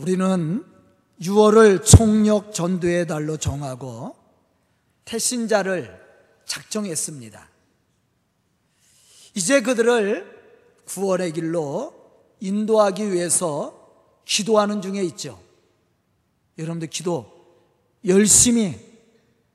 우리는 0.00 0.64
6월을 1.20 1.84
총력 1.84 2.54
전도의 2.54 3.06
달로 3.06 3.36
정하고 3.36 4.16
태신자를 5.04 6.00
작정했습니다. 6.46 7.48
이제 9.34 9.60
그들을 9.60 10.40
구원의 10.86 11.32
길로 11.32 11.92
인도하기 12.40 13.12
위해서 13.12 13.76
기도하는 14.24 14.80
중에 14.80 15.02
있죠. 15.02 15.38
여러분들 16.56 16.88
기도 16.88 17.30
열심히 18.06 18.78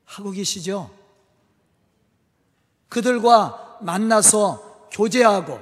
하고 0.03 0.29
계시죠? 0.29 0.95
그들과 2.87 3.79
만나서 3.81 4.89
교제하고 4.91 5.59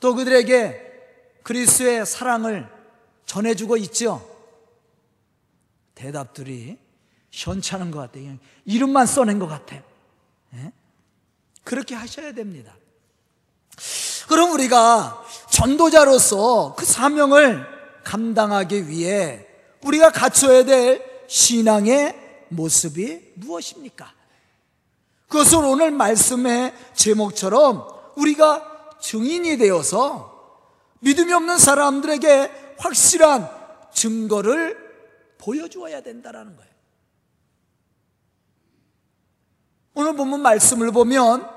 또 0.00 0.16
그들에게 0.16 0.82
그리스의 1.44 2.04
사랑을 2.04 2.75
전해주고 3.26 3.76
있죠. 3.78 4.26
대답들이 5.94 6.78
현찮은 7.30 7.90
것 7.90 7.98
같아요. 7.98 8.36
이름만 8.64 9.06
써낸 9.06 9.38
것 9.38 9.46
같아요. 9.46 9.82
예? 10.54 10.72
그렇게 11.64 11.94
하셔야 11.94 12.32
됩니다. 12.32 12.74
그럼 14.28 14.52
우리가 14.52 15.24
전도자로서 15.50 16.74
그 16.76 16.84
사명을 16.84 17.66
감당하기 18.04 18.88
위해 18.88 19.46
우리가 19.82 20.10
갖춰야 20.10 20.64
될 20.64 21.04
신앙의 21.28 22.46
모습이 22.48 23.32
무엇입니까? 23.34 24.12
그것을 25.28 25.58
오늘 25.58 25.90
말씀의 25.90 26.72
제목처럼 26.94 27.86
우리가 28.16 28.96
증인이 29.00 29.58
되어서 29.58 30.62
믿음이 31.00 31.32
없는 31.32 31.58
사람들에게 31.58 32.65
확실한 32.78 33.48
증거를 33.92 34.86
보여주어야 35.38 36.00
된다는 36.02 36.56
거예요. 36.56 36.70
오늘 39.94 40.14
본문 40.14 40.42
말씀을 40.42 40.92
보면 40.92 41.48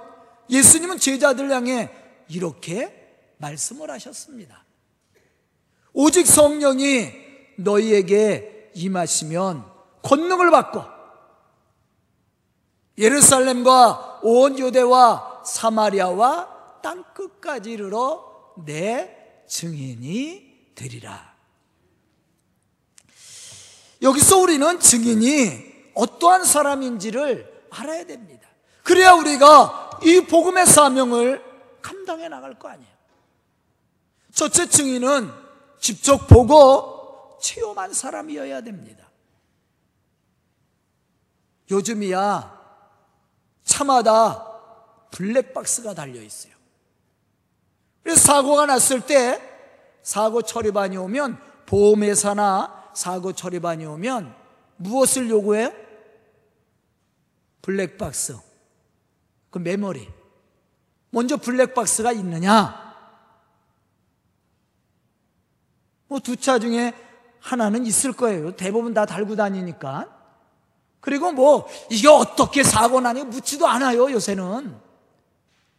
예수님은 0.49 0.97
제자들 0.97 1.51
향해 1.51 1.91
이렇게 2.29 3.35
말씀을 3.37 3.91
하셨습니다. 3.91 4.63
오직 5.93 6.25
성령이 6.25 7.11
너희에게 7.57 8.71
임하시면 8.75 9.65
권능을 10.03 10.51
받고 10.51 10.81
예루살렘과 12.97 14.21
온 14.23 14.57
유대와 14.57 15.43
사마리아와 15.45 16.81
땅 16.81 17.03
끝까지 17.13 17.71
이르러 17.71 18.53
내 18.65 19.43
증인이 19.47 20.48
되리라. 20.79 21.35
여기서 24.01 24.37
우리는 24.37 24.79
증인이 24.79 25.91
어떠한 25.93 26.45
사람인지를 26.45 27.67
알아야 27.69 28.05
됩니다. 28.05 28.47
그래야 28.83 29.13
우리가 29.13 29.99
이 30.03 30.21
복음의 30.21 30.65
사명을 30.65 31.43
감당해 31.81 32.29
나갈 32.29 32.57
거 32.57 32.69
아니에요. 32.69 32.89
첫째 34.33 34.69
증인은 34.69 35.29
직접 35.79 36.27
보고 36.27 37.37
체험한 37.41 37.93
사람이어야 37.93 38.61
됩니다. 38.61 39.09
요즘이야 41.69 42.57
차마다 43.65 44.45
블랙박스가 45.11 45.93
달려 45.93 46.21
있어요. 46.21 46.53
그래서 48.01 48.21
사고가 48.21 48.65
났을 48.65 49.01
때 49.01 49.48
사고 50.09 50.41
처리반이 50.41 50.97
오면 50.97 51.39
보험회사나 51.67 52.93
사고 52.95 53.31
처리반이 53.31 53.85
오면 53.85 54.33
무엇을 54.77 55.29
요구해요? 55.29 55.71
블랙박스. 57.61 58.35
그 59.51 59.59
메모리. 59.59 60.09
먼저 61.11 61.37
블랙박스가 61.37 62.11
있느냐? 62.13 62.95
뭐 66.07 66.17
두 66.19 66.35
차 66.37 66.57
중에 66.57 66.91
하나는 67.39 67.85
있을 67.85 68.11
거예요. 68.13 68.55
대부분 68.55 68.95
다 68.95 69.05
달고 69.05 69.35
다니니까. 69.35 70.07
그리고 71.01 71.31
뭐 71.33 71.67
이게 71.91 72.07
어떻게 72.07 72.63
사고 72.63 72.99
나니 72.99 73.23
묻지도 73.25 73.67
않아요, 73.67 74.09
요새는. 74.09 74.75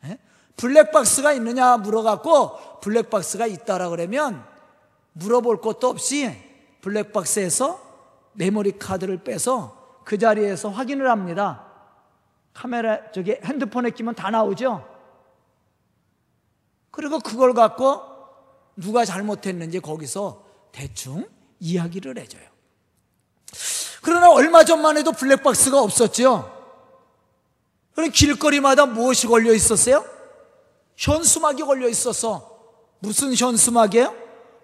예? 0.05 0.19
블랙박스가 0.61 1.33
있느냐 1.33 1.79
물어갖고 1.79 2.81
블랙박스가 2.81 3.47
있다라 3.47 3.89
그러면 3.89 4.45
물어볼 5.15 5.63
것도 5.63 5.89
없이 5.89 6.31
블랙박스에서 6.83 7.81
메모리 8.35 8.79
카드를 8.79 9.25
빼서 9.25 10.03
그 10.05 10.19
자리에서 10.19 10.69
확인을 10.69 11.11
합니다. 11.11 11.65
카메라 12.53 13.11
저기 13.13 13.39
핸드폰에 13.43 13.91
끼면 13.91 14.15
다 14.15 14.31
나오죠. 14.31 14.87
그리고 16.91 17.21
그걸 17.21 17.55
갖고 17.55 18.03
누가 18.77 19.07
잘못했는지 19.07 19.81
거기서 19.81 20.45
대충 20.73 21.27
이야기를 21.59 22.19
해줘요. 22.19 22.43
그러나 24.03 24.31
얼마 24.31 24.65
전만 24.65 24.99
해도 24.99 25.13
블랙박스가 25.13 25.81
없었죠. 25.81 26.59
그럼 27.95 28.11
길거리마다 28.11 28.85
무엇이 28.85 29.27
걸려 29.27 29.55
있었어요? 29.55 30.20
현수막이 31.01 31.63
걸려 31.63 31.89
있어서 31.89 32.61
무슨 32.99 33.35
현수막이에요? 33.35 34.15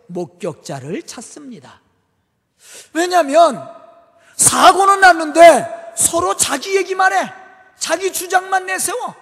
목격자를 0.08 1.02
찾습니다. 1.04 1.80
왜냐하면 2.92 3.66
사고는 4.36 5.00
났는데 5.00 5.94
서로 5.96 6.36
자기 6.36 6.76
얘기만 6.76 7.14
해. 7.14 7.32
자기 7.78 8.12
주장만 8.12 8.66
내세워. 8.66 9.14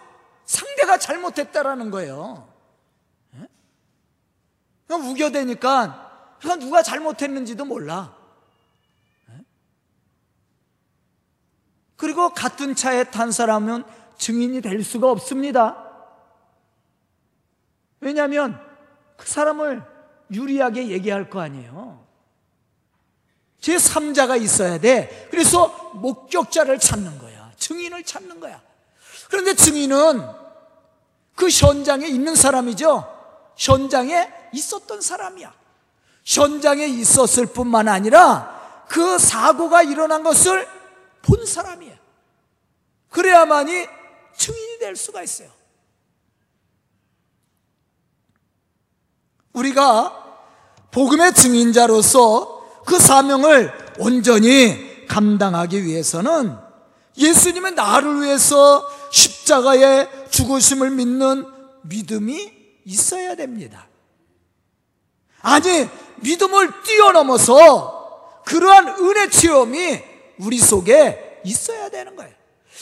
상대가 0.44 0.98
잘못했다라는 0.98 1.92
거예요. 1.92 2.48
그냥 4.88 5.08
우겨대니까 5.08 6.36
그냥 6.41 6.58
누가 6.58 6.82
잘못했는지도 6.82 7.64
몰라. 7.64 8.12
그리고 11.96 12.31
같은 12.31 12.75
차에 12.75 13.04
탄 13.04 13.31
사람은 13.31 13.84
증인이 14.19 14.60
될 14.60 14.82
수가 14.82 15.10
없습니다. 15.12 15.84
왜냐하면 18.04 18.60
그 19.16 19.26
사람을 19.26 19.82
유리하게 20.31 20.88
얘기할 20.88 21.31
거 21.31 21.41
아니에요. 21.41 22.04
제 23.60 23.76
3자가 23.76 24.41
있어야 24.42 24.78
돼. 24.78 25.26
그래서 25.31 25.69
목격자를 25.94 26.78
찾는 26.78 27.19
거야. 27.19 27.50
증인을 27.56 28.04
찾는 28.04 28.41
거야. 28.41 28.60
그런데 29.31 29.54
증인은 29.54 30.22
그 31.34 31.48
현장에 31.48 32.06
있는 32.06 32.34
사람이죠. 32.37 33.10
현장에 33.56 34.31
있었던 34.53 35.00
사람이야. 35.00 35.54
현장에 36.25 36.84
있었을 36.84 37.47
뿐만 37.47 37.88
아니라 37.88 38.84
그 38.87 39.19
사고가 39.19 39.82
일어난 39.82 40.22
것을 40.22 40.69
본 41.22 41.47
사람이에요. 41.47 41.97
그래야만이 43.09 43.88
증인이 44.37 44.78
될 44.78 44.94
수가 44.94 45.22
있어요. 45.22 45.48
우리가 49.54 50.12
복음의 50.91 51.34
증인자로서 51.34 52.82
그 52.84 52.98
사명을 52.98 53.72
온전히 53.98 55.06
감당하기 55.06 55.84
위해서는 55.84 56.56
예수님의 57.16 57.72
나를 57.72 58.22
위해서 58.22 58.87
십자가에 59.10 60.09
죽으심을 60.31 60.91
믿는 60.91 61.47
믿음이 61.82 62.53
있어야 62.84 63.34
됩니다. 63.34 63.87
아니, 65.41 65.88
믿음을 66.16 66.82
뛰어넘어서 66.82 68.40
그러한 68.44 68.88
은혜 68.99 69.29
체험이 69.29 70.02
우리 70.38 70.58
속에 70.58 71.40
있어야 71.44 71.88
되는 71.88 72.17
거예요. 72.17 72.32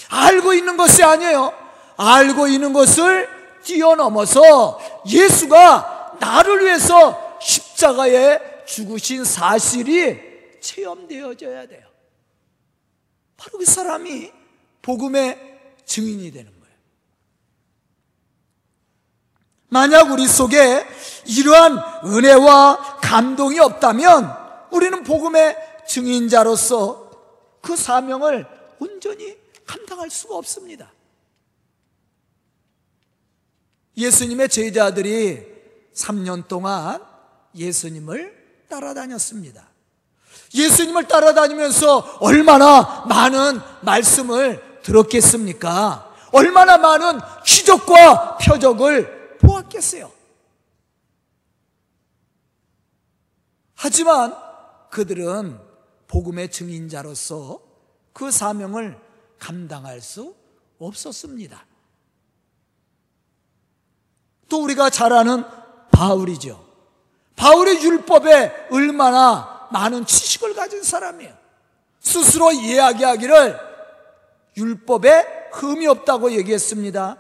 알고 0.09 0.55
있는 0.55 0.77
것이 0.77 1.03
아니에요. 1.03 1.53
알고 1.97 2.49
있는 2.49 2.73
것을 2.73 3.29
뛰어넘어서 3.63 4.79
예수가 5.07 5.92
나를 6.23 6.65
위해서 6.65 7.39
십자가에 7.41 8.65
죽으신 8.65 9.25
사실이 9.25 10.21
체험되어져야 10.61 11.67
돼요. 11.67 11.85
바로 13.37 13.59
그 13.59 13.65
사람이 13.65 14.31
복음의 14.83 15.37
증인이 15.85 16.31
되는 16.31 16.53
거예요. 16.61 16.77
만약 19.69 20.13
우리 20.13 20.29
속에 20.29 20.87
이러한 21.27 21.79
은혜와 22.05 23.01
감동이 23.03 23.59
없다면 23.59 24.69
우리는 24.71 25.03
복음의 25.03 25.57
증인자로서 25.89 27.11
그 27.61 27.75
사명을 27.75 28.47
온전히 28.79 29.37
감당할 29.67 30.09
수가 30.09 30.37
없습니다. 30.37 30.93
예수님의 33.97 34.49
제자들이 34.49 35.52
3년 35.95 36.49
동안 36.49 37.03
예수님을 37.55 38.67
따라다녔습니다. 38.69 39.69
예수님을 40.55 41.09
따라다니면서 41.09 42.19
얼마나 42.21 43.05
많은 43.07 43.61
말씀을 43.83 44.81
들었겠습니까? 44.83 46.13
얼마나 46.33 46.79
많은 46.79 47.21
기적과 47.45 48.39
표적을 48.39 49.39
보았겠어요. 49.39 50.11
하지만 53.75 54.35
그들은 54.91 55.59
복음의 56.07 56.51
증인자로서 56.51 57.61
그 58.13 58.31
사명을 58.31 58.99
감당할 59.39 60.01
수 60.01 60.35
없었습니다. 60.79 61.67
또 64.49 64.63
우리가 64.63 64.91
잘 64.91 65.13
아는 65.13 65.45
바울이죠. 65.93 66.63
바울이 67.37 67.83
율법에 67.83 68.69
얼마나 68.71 69.69
많은 69.71 70.05
지식을 70.05 70.55
가진 70.55 70.83
사람이에요. 70.83 71.33
스스로 72.01 72.51
이야기하기를 72.53 73.59
율법에 74.57 75.51
흠이 75.53 75.87
없다고 75.87 76.33
얘기했습니다. 76.33 77.17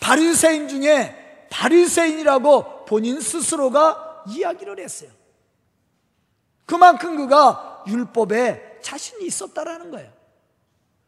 바리새인 0.00 0.68
중에 0.68 1.46
바리새인이라고 1.50 2.84
본인 2.84 3.20
스스로가 3.20 4.24
이야기를 4.28 4.78
했어요. 4.80 5.10
그만큼 6.66 7.16
그가 7.16 7.84
율법에 7.86 8.80
자신이 8.82 9.26
있었다라는 9.26 9.90
거예요. 9.90 10.10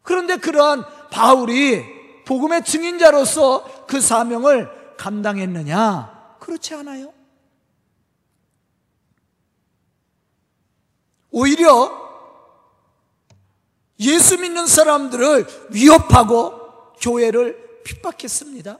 그런데 0.03 0.37
그러한 0.37 0.85
바울이 1.09 1.83
복음의 2.25 2.63
증인자로서 2.63 3.85
그 3.87 3.99
사명을 3.99 4.95
감당했느냐? 4.97 6.16
그렇지 6.47 6.73
않아요. 6.75 7.13
오히려 11.29 11.91
예수 13.99 14.37
믿는 14.37 14.65
사람들을 14.65 15.67
위협하고 15.71 16.93
교회를 17.01 17.83
핍박했습니다. 17.83 18.79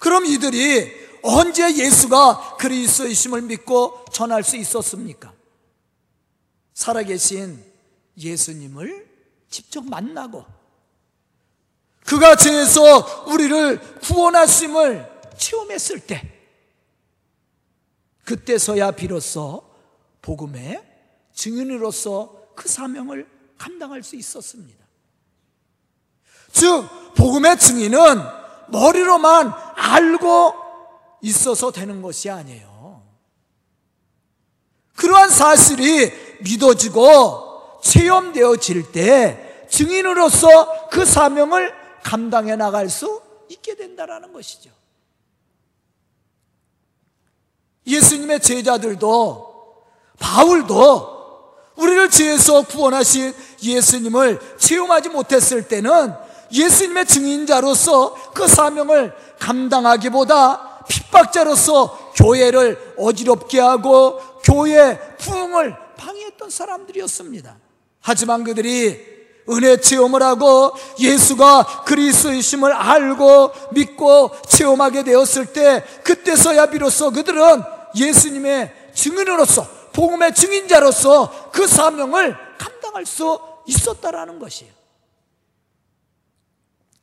그럼 0.00 0.26
이들이 0.26 0.90
언제 1.22 1.76
예수가 1.76 2.56
그리스도이심을 2.56 3.42
믿고 3.42 4.04
전할 4.12 4.42
수 4.42 4.56
있었습니까? 4.56 5.32
살아계신 6.74 7.64
예수님을 8.18 9.08
직접 9.48 9.84
만나고 9.84 10.44
그가 12.04 12.34
죄에서 12.34 13.26
우리를 13.28 14.00
구원하심을 14.00 15.09
체험했을 15.40 16.00
때 16.00 16.22
그때서야 18.24 18.92
비로소 18.92 19.68
복음의 20.22 20.84
증인으로서 21.32 22.52
그 22.54 22.68
사명을 22.68 23.26
감당할 23.58 24.02
수 24.02 24.14
있었습니다. 24.16 24.84
즉, 26.52 26.88
복음의 27.16 27.58
증인은 27.58 27.98
머리로만 28.68 29.52
알고 29.74 30.54
있어서 31.22 31.70
되는 31.70 32.02
것이 32.02 32.30
아니에요. 32.30 33.02
그러한 34.96 35.30
사실이 35.30 36.38
믿어지고 36.42 37.80
체험되어질 37.82 38.92
때 38.92 39.66
증인으로서 39.70 40.88
그 40.88 41.04
사명을 41.04 41.74
감당해 42.02 42.56
나갈 42.56 42.88
수 42.88 43.22
있게 43.48 43.76
된다라는 43.76 44.32
것이죠. 44.32 44.79
예수님의 47.86 48.40
제자들도 48.40 49.50
바울도 50.18 51.20
우리를 51.76 52.10
죄에서 52.10 52.62
구원하신 52.62 53.34
예수님을 53.62 54.38
체험하지 54.58 55.08
못했을 55.08 55.66
때는 55.66 56.12
예수님의 56.52 57.06
증인자로서 57.06 58.32
그 58.34 58.46
사명을 58.46 59.14
감당하기보다 59.38 60.84
핍박자로서 60.88 62.12
교회를 62.16 62.94
어지럽게 62.98 63.60
하고 63.60 64.18
교회 64.42 64.98
부흥을 65.18 65.76
방해했던 65.96 66.50
사람들이었습니다. 66.50 67.56
하지만 68.00 68.44
그들이 68.44 69.19
은혜 69.48 69.76
체험을 69.78 70.22
하고 70.22 70.72
예수가 70.98 71.84
그리스도이심을 71.86 72.72
알고 72.72 73.52
믿고 73.72 74.30
체험하게 74.48 75.04
되었을 75.04 75.46
때 75.52 75.84
그때서야 76.04 76.66
비로소 76.66 77.10
그들은 77.10 77.62
예수님의 77.96 78.92
증인으로서 78.94 79.66
복음의 79.92 80.34
증인자로서 80.34 81.50
그 81.50 81.66
사명을 81.66 82.36
감당할 82.58 83.06
수 83.06 83.40
있었다라는 83.66 84.38
것이에요. 84.38 84.72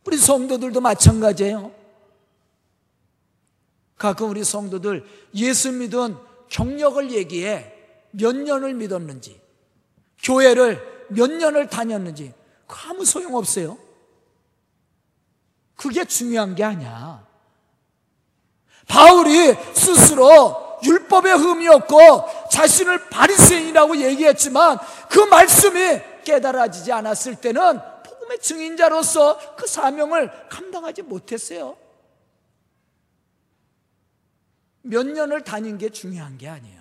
우리 0.05 0.17
성도들도 0.17 0.79
마찬가지예요. 0.79 1.71
가끔 3.97 4.29
우리 4.29 4.43
성도들 4.43 5.05
예수 5.35 5.71
믿은 5.71 6.15
경력을 6.49 7.11
얘기해 7.11 7.73
몇 8.11 8.35
년을 8.35 8.73
믿었는지, 8.73 9.39
교회를 10.23 10.96
몇 11.09 11.31
년을 11.31 11.68
다녔는지, 11.68 12.33
아무 12.68 13.06
소용 13.06 13.36
없어요. 13.36 13.77
그게 15.75 16.04
중요한 16.06 16.56
게 16.56 16.63
아니야. 16.63 17.25
바울이 18.88 19.56
스스로 19.74 20.80
율법의 20.83 21.38
흠이 21.38 21.68
없고 21.68 22.50
자신을 22.51 23.09
바리새인이라고 23.09 23.98
얘기했지만 23.98 24.77
그 25.09 25.19
말씀이 25.19 26.01
깨달아지지 26.24 26.92
않았을 26.92 27.36
때는 27.36 27.80
복음의 28.04 28.39
증인자로서 28.39 29.56
그 29.56 29.68
사명을 29.68 30.50
감당하지 30.50 31.04
못했어요. 31.04 31.77
몇 34.81 35.06
년을 35.06 35.44
다닌 35.44 35.77
게 35.77 35.89
중요한 35.89 36.38
게 36.38 36.48
아니에요. 36.48 36.76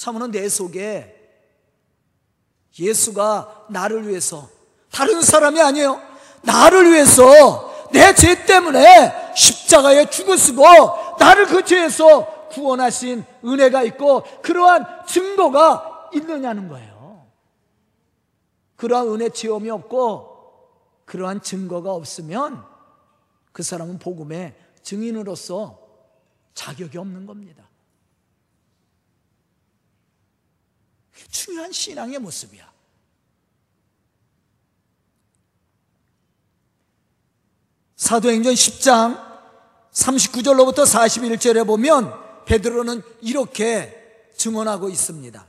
사모는 0.00 0.30
내 0.30 0.48
속에 0.48 1.14
예수가 2.78 3.66
나를 3.68 4.08
위해서 4.08 4.48
다른 4.90 5.20
사람이 5.20 5.60
아니에요. 5.60 6.00
나를 6.40 6.90
위해서 6.90 7.68
내 7.92 8.14
죄 8.14 8.46
때문에 8.46 9.34
십자가에 9.36 10.08
죽으시고 10.08 10.62
나를 11.18 11.44
그 11.48 11.62
죄에서 11.66 12.48
구원하신 12.48 13.26
은혜가 13.44 13.82
있고 13.82 14.22
그러한 14.40 15.04
증거가 15.06 16.08
있느냐는 16.14 16.68
거예요. 16.68 17.26
그러한 18.76 19.08
은혜 19.08 19.28
체험이 19.28 19.68
없고 19.68 20.80
그러한 21.04 21.42
증거가 21.42 21.92
없으면 21.92 22.64
그 23.52 23.62
사람은 23.62 23.98
복음의 23.98 24.56
증인으로서 24.82 25.78
자격이 26.54 26.96
없는 26.96 27.26
겁니다. 27.26 27.69
중요한 31.30 31.72
신앙의 31.72 32.18
모습이야. 32.18 32.70
사도행전 37.96 38.54
10장 38.54 39.30
39절로부터 39.92 40.84
41절에 40.84 41.66
보면 41.66 42.12
베드로는 42.46 43.02
이렇게 43.20 44.28
증언하고 44.36 44.88
있습니다. 44.88 45.46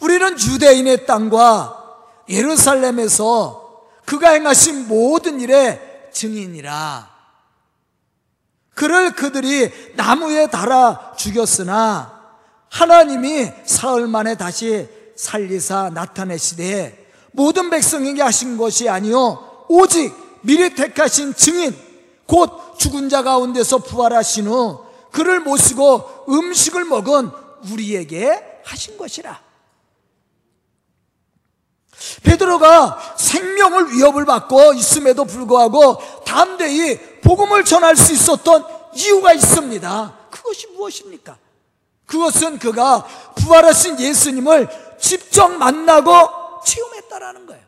우리는 0.00 0.36
유대인의 0.40 1.06
땅과 1.06 1.80
예루살렘에서 2.28 3.88
그가 4.04 4.30
행하신 4.30 4.88
모든 4.88 5.40
일의 5.40 6.10
증인이라. 6.12 7.08
그를 8.74 9.12
그들이 9.12 9.94
나무에 9.94 10.48
달아 10.48 11.14
죽였으나 11.16 12.19
하나님이 12.70 13.52
사흘 13.66 14.06
만에 14.06 14.36
다시 14.36 14.88
살리사 15.16 15.90
나타내시되 15.92 17.12
모든 17.32 17.68
백성에게 17.68 18.22
하신 18.22 18.56
것이 18.56 18.88
아니요 18.88 19.66
오직 19.68 20.12
미리 20.42 20.74
택하신 20.74 21.34
증인 21.34 21.76
곧 22.26 22.78
죽은 22.78 23.08
자 23.08 23.22
가운데서 23.22 23.78
부활하신 23.78 24.46
후 24.46 24.84
그를 25.10 25.40
모시고 25.40 26.26
음식을 26.28 26.84
먹은 26.84 27.30
우리에게 27.72 28.60
하신 28.64 28.96
것이라. 28.96 29.40
베드로가 32.22 33.16
생명을 33.18 33.92
위협을 33.92 34.24
받고 34.24 34.72
있음에도 34.74 35.24
불구하고 35.24 35.98
담대히 36.24 36.98
복음을 37.20 37.64
전할 37.64 37.96
수 37.96 38.12
있었던 38.12 38.64
이유가 38.94 39.32
있습니다. 39.32 40.18
그것이 40.30 40.68
무엇입니까? 40.68 41.36
그것은 42.10 42.58
그가 42.58 43.06
부활하신 43.36 44.00
예수님을 44.00 44.68
직접 44.98 45.48
만나고 45.48 46.60
체험했다라는 46.66 47.46
거예요. 47.46 47.62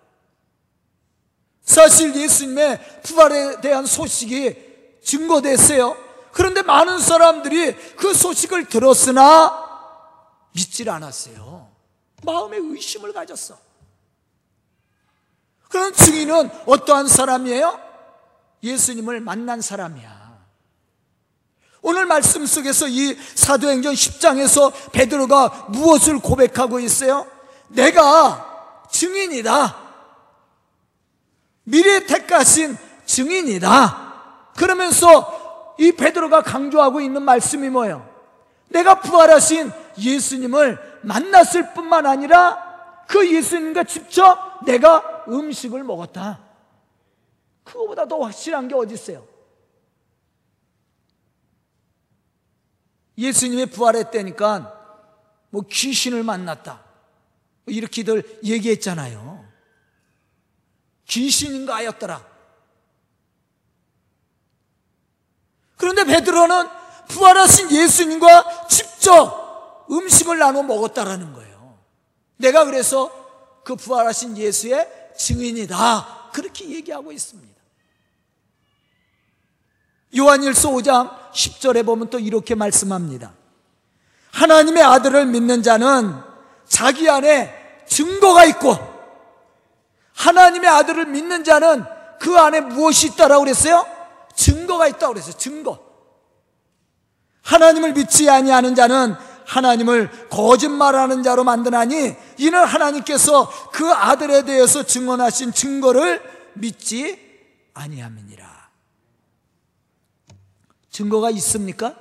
사실 1.62 2.14
예수님의 2.14 3.02
부활에 3.04 3.61
대한 3.61 3.87
소식이 3.87 4.99
증거됐어요. 5.04 5.96
그런데 6.32 6.62
많은 6.62 6.99
사람들이 6.99 7.94
그 7.94 8.12
소식을 8.12 8.68
들었으나 8.68 9.62
믿질 10.54 10.90
않았어요. 10.90 11.70
마음에 12.25 12.56
의심을 12.56 13.12
가졌어. 13.12 13.56
그런 15.68 15.94
증인은 15.94 16.50
어떠한 16.66 17.06
사람이에요? 17.06 17.80
예수님을 18.64 19.20
만난 19.20 19.61
사람이야. 19.61 20.12
오늘 21.82 22.06
말씀 22.06 22.46
속에서 22.46 22.86
이 22.86 23.16
사도행전 23.34 23.92
10장에서 23.94 24.72
베드로가 24.92 25.66
무엇을 25.70 26.20
고백하고 26.20 26.78
있어요? 26.78 27.26
내가 27.68 28.86
증인이다. 28.90 29.76
미래 31.64 32.06
택하신 32.06 32.76
증인이다. 33.04 34.52
그러면서 34.56 35.74
이 35.78 35.90
베드로가 35.90 36.42
강조하고 36.42 37.00
있는 37.00 37.22
말씀이 37.22 37.68
뭐예요? 37.68 38.08
내가 38.68 39.00
부활하신 39.00 39.72
예수님을 39.98 41.00
만났을 41.02 41.74
뿐만 41.74 42.06
아니라 42.06 43.04
그 43.08 43.28
예수님과 43.34 43.84
직접 43.84 44.64
내가 44.64 45.24
음식을 45.28 45.82
먹었다. 45.82 46.38
그거보다 47.64 48.06
더 48.06 48.20
확실한 48.20 48.68
게 48.68 48.74
어디 48.76 48.94
있어요? 48.94 49.31
예수님이 53.19 53.66
부활했다니까 53.66 54.81
뭐 55.50 55.62
귀신을 55.71 56.23
만났다. 56.23 56.83
이렇게들 57.66 58.40
얘기했잖아요. 58.45 59.47
귀신인가 61.07 61.76
하였더라. 61.76 62.26
그런데 65.76 66.04
베드로는 66.04 66.69
부활하신 67.09 67.71
예수님과 67.71 68.69
직접 68.69 69.87
음식을 69.90 70.38
나눠 70.38 70.62
먹었다라는 70.62 71.33
거예요. 71.33 71.78
내가 72.37 72.64
그래서 72.64 73.11
그 73.64 73.76
부활하신 73.76 74.37
예수의 74.38 75.12
증인이다. 75.16 76.31
그렇게 76.33 76.69
얘기하고 76.71 77.12
있습니다. 77.12 77.52
요한일서 80.16 80.71
5장 80.71 81.22
10절에 81.34 81.84
보면 81.84 82.10
또 82.10 82.18
이렇게 82.18 82.54
말씀합니다. 82.54 83.32
하나님의 84.32 84.82
아들을 84.82 85.26
믿는 85.26 85.62
자는 85.62 86.14
자기 86.66 87.08
안에 87.08 87.84
증거가 87.86 88.44
있고 88.46 88.76
하나님의 90.14 90.68
아들을 90.68 91.06
믿는 91.06 91.44
자는 91.44 91.84
그 92.20 92.36
안에 92.38 92.60
무엇이 92.60 93.08
있다라고 93.08 93.44
그랬어요? 93.44 93.86
증거가 94.34 94.86
있다고 94.86 95.14
그랬어요. 95.14 95.34
증거. 95.36 95.78
하나님을 97.42 97.92
믿지 97.92 98.30
아니하는 98.30 98.74
자는 98.74 99.14
하나님을 99.46 100.28
거짓말하는 100.30 101.22
자로 101.22 101.44
만드나니 101.44 102.14
이는 102.38 102.64
하나님께서 102.64 103.50
그 103.72 103.90
아들에 103.90 104.44
대해서 104.44 104.82
증언하신 104.82 105.52
증거를 105.52 106.22
믿지 106.54 107.18
아니함이니라. 107.74 108.51
증거가 110.92 111.30
있습니까? 111.30 111.96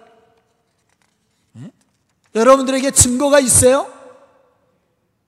네? 1.53 1.71
여러분들에게 2.35 2.91
증거가 2.91 3.39
있어요? 3.39 3.91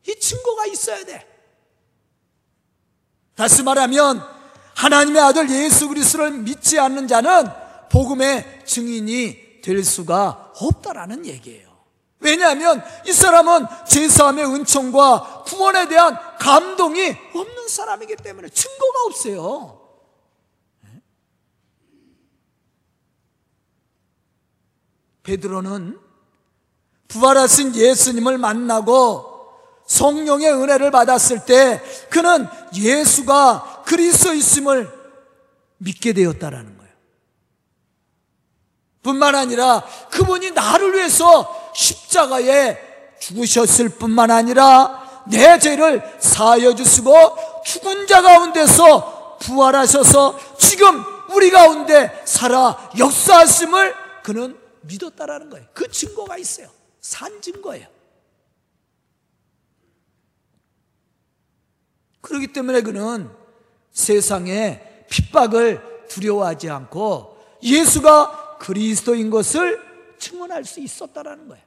이 0.08 0.20
증거가 0.20 0.66
있어야 0.66 1.04
돼. 1.06 1.26
다시 3.36 3.64
말하면 3.64 4.22
하나님의 4.76 5.22
아들 5.22 5.50
예수 5.50 5.88
그리스도를 5.88 6.32
믿지 6.32 6.78
않는 6.78 7.08
자는 7.08 7.46
복음의 7.90 8.66
증인이 8.66 9.62
될 9.62 9.84
수가 9.84 10.52
없다라는 10.56 11.26
얘기예요. 11.26 11.74
왜냐하면 12.20 12.84
이 13.06 13.14
사람은 13.14 13.66
제사함의 13.88 14.46
은총과 14.46 15.44
구원에 15.46 15.88
대한 15.88 16.18
감동이 16.38 17.16
없는 17.34 17.68
사람이기 17.68 18.18
때문에 18.18 18.50
증거가 18.50 19.04
없어요. 19.06 19.83
베드로는 25.24 26.00
부활하신 27.08 27.76
예수님을 27.76 28.38
만나고 28.38 29.34
성령의 29.86 30.52
은혜를 30.54 30.92
받았을 30.92 31.46
때 31.46 31.82
그는 32.10 32.48
예수가 32.76 33.84
그리스도이심을 33.86 34.90
믿게 35.78 36.14
되었다라는 36.14 36.78
거예요. 36.78 36.94
뿐만 39.02 39.36
아니라 39.36 39.84
그분이 40.12 40.52
나를 40.52 40.94
위해서 40.96 41.72
십자가에 41.76 42.78
죽으셨을 43.20 43.90
뿐만 43.90 44.32
아니라 44.32 45.24
내 45.28 45.60
죄를 45.60 46.02
사하여 46.20 46.76
주시고 46.76 47.14
죽은 47.66 48.08
자 48.08 48.22
가운데서 48.22 49.38
부활하셔서 49.40 50.40
지금 50.58 51.04
우리 51.34 51.52
가운데 51.52 52.22
살아 52.26 52.78
역사하심을 52.98 53.96
그는 54.24 54.63
믿었다라는 54.84 55.50
거예요. 55.50 55.68
그 55.74 55.90
증거가 55.90 56.38
있어요. 56.38 56.70
산 57.00 57.42
증거예요. 57.42 57.88
그렇기 62.22 62.54
때문에 62.54 62.82
그는 62.82 63.30
세상에 63.92 65.06
핍박을 65.10 66.08
두려워하지 66.08 66.70
않고 66.70 67.38
예수가 67.62 68.58
그리스도인 68.60 69.30
것을 69.30 69.82
증언할 70.18 70.64
수 70.64 70.80
있었다라는 70.80 71.50
거예요. 71.50 71.64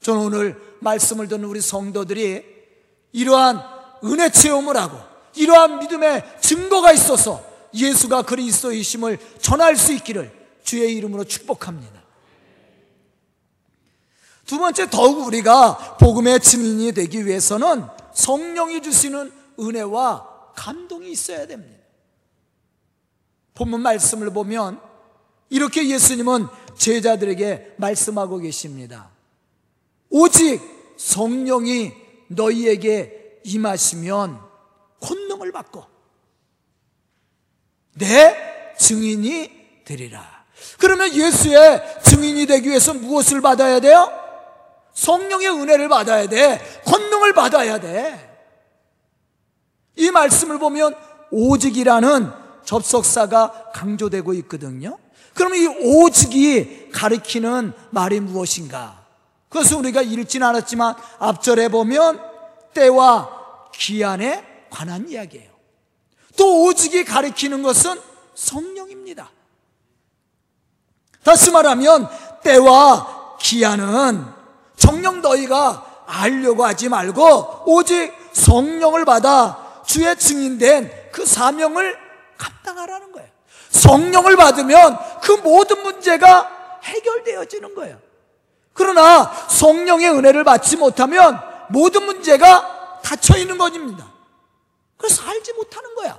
저는 0.00 0.20
오늘 0.20 0.76
말씀을 0.80 1.28
듣는 1.28 1.44
우리 1.44 1.60
성도들이 1.60 2.44
이러한 3.12 3.60
은혜 4.04 4.30
체험을 4.30 4.76
하고 4.76 4.98
이러한 5.34 5.80
믿음의 5.80 6.40
증거가 6.40 6.92
있어서 6.92 7.44
예수가 7.72 8.22
그리스도이심을 8.22 9.18
전할 9.40 9.76
수 9.76 9.92
있기를 9.92 10.43
주의 10.64 10.96
이름으로 10.96 11.22
축복합니다. 11.24 12.02
두 14.46 14.58
번째, 14.58 14.90
더욱 14.90 15.26
우리가 15.26 15.96
복음의 15.98 16.40
증인이 16.40 16.92
되기 16.92 17.24
위해서는 17.24 17.86
성령이 18.14 18.82
주시는 18.82 19.32
은혜와 19.60 20.52
감동이 20.56 21.12
있어야 21.12 21.46
됩니다. 21.46 21.82
본문 23.54 23.80
말씀을 23.82 24.32
보면 24.32 24.80
이렇게 25.48 25.88
예수님은 25.88 26.46
제자들에게 26.76 27.74
말씀하고 27.76 28.38
계십니다. 28.38 29.10
오직 30.10 30.60
성령이 30.96 31.92
너희에게 32.28 33.40
임하시면 33.44 34.40
권능을 35.00 35.52
받고 35.52 35.84
내 37.94 38.74
증인이 38.78 39.84
되리라. 39.84 40.33
그러면 40.78 41.14
예수의 41.14 42.00
증인이 42.02 42.46
되기 42.46 42.68
위해서 42.68 42.94
무엇을 42.94 43.40
받아야 43.40 43.80
돼요? 43.80 44.10
성령의 44.94 45.48
은혜를 45.48 45.88
받아야 45.88 46.26
돼. 46.26 46.60
권능을 46.86 47.32
받아야 47.32 47.78
돼. 47.78 48.30
이 49.96 50.10
말씀을 50.10 50.58
보면 50.58 50.94
오직이라는 51.30 52.30
접속사가 52.64 53.72
강조되고 53.74 54.34
있거든요. 54.34 54.98
그러면 55.34 55.58
이 55.58 55.66
오직이 55.66 56.90
가리키는 56.92 57.72
말이 57.90 58.20
무엇인가? 58.20 59.04
그것은 59.48 59.78
우리가 59.78 60.02
읽지는 60.02 60.46
않았지만 60.46 60.94
앞절에 61.18 61.68
보면 61.68 62.20
때와 62.72 63.70
기한에 63.72 64.44
관한 64.70 65.08
이야기예요. 65.08 65.50
또 66.36 66.64
오직이 66.64 67.04
가리키는 67.04 67.62
것은 67.62 68.00
성령입니다. 68.34 69.30
다시 71.24 71.50
말하면 71.50 72.08
때와 72.42 73.36
기한은 73.40 74.26
정령 74.76 75.22
너희가 75.22 76.04
알려고 76.06 76.64
하지 76.64 76.88
말고 76.88 77.62
오직 77.66 78.12
성령을 78.32 79.04
받아 79.04 79.82
주의 79.86 80.14
증인된 80.16 81.10
그 81.12 81.24
사명을 81.24 81.96
감당하라는 82.36 83.12
거예요. 83.12 83.28
성령을 83.70 84.36
받으면 84.36 84.98
그 85.22 85.32
모든 85.32 85.82
문제가 85.82 86.78
해결되어지는 86.82 87.74
거예요. 87.74 87.98
그러나 88.72 89.32
성령의 89.48 90.10
은혜를 90.10 90.44
받지 90.44 90.76
못하면 90.76 91.40
모든 91.68 92.04
문제가 92.04 93.00
닫혀 93.02 93.38
있는 93.38 93.56
것입니다. 93.56 94.06
그래서 94.96 95.22
살지 95.22 95.52
못하는 95.54 95.94
거야. 95.94 96.18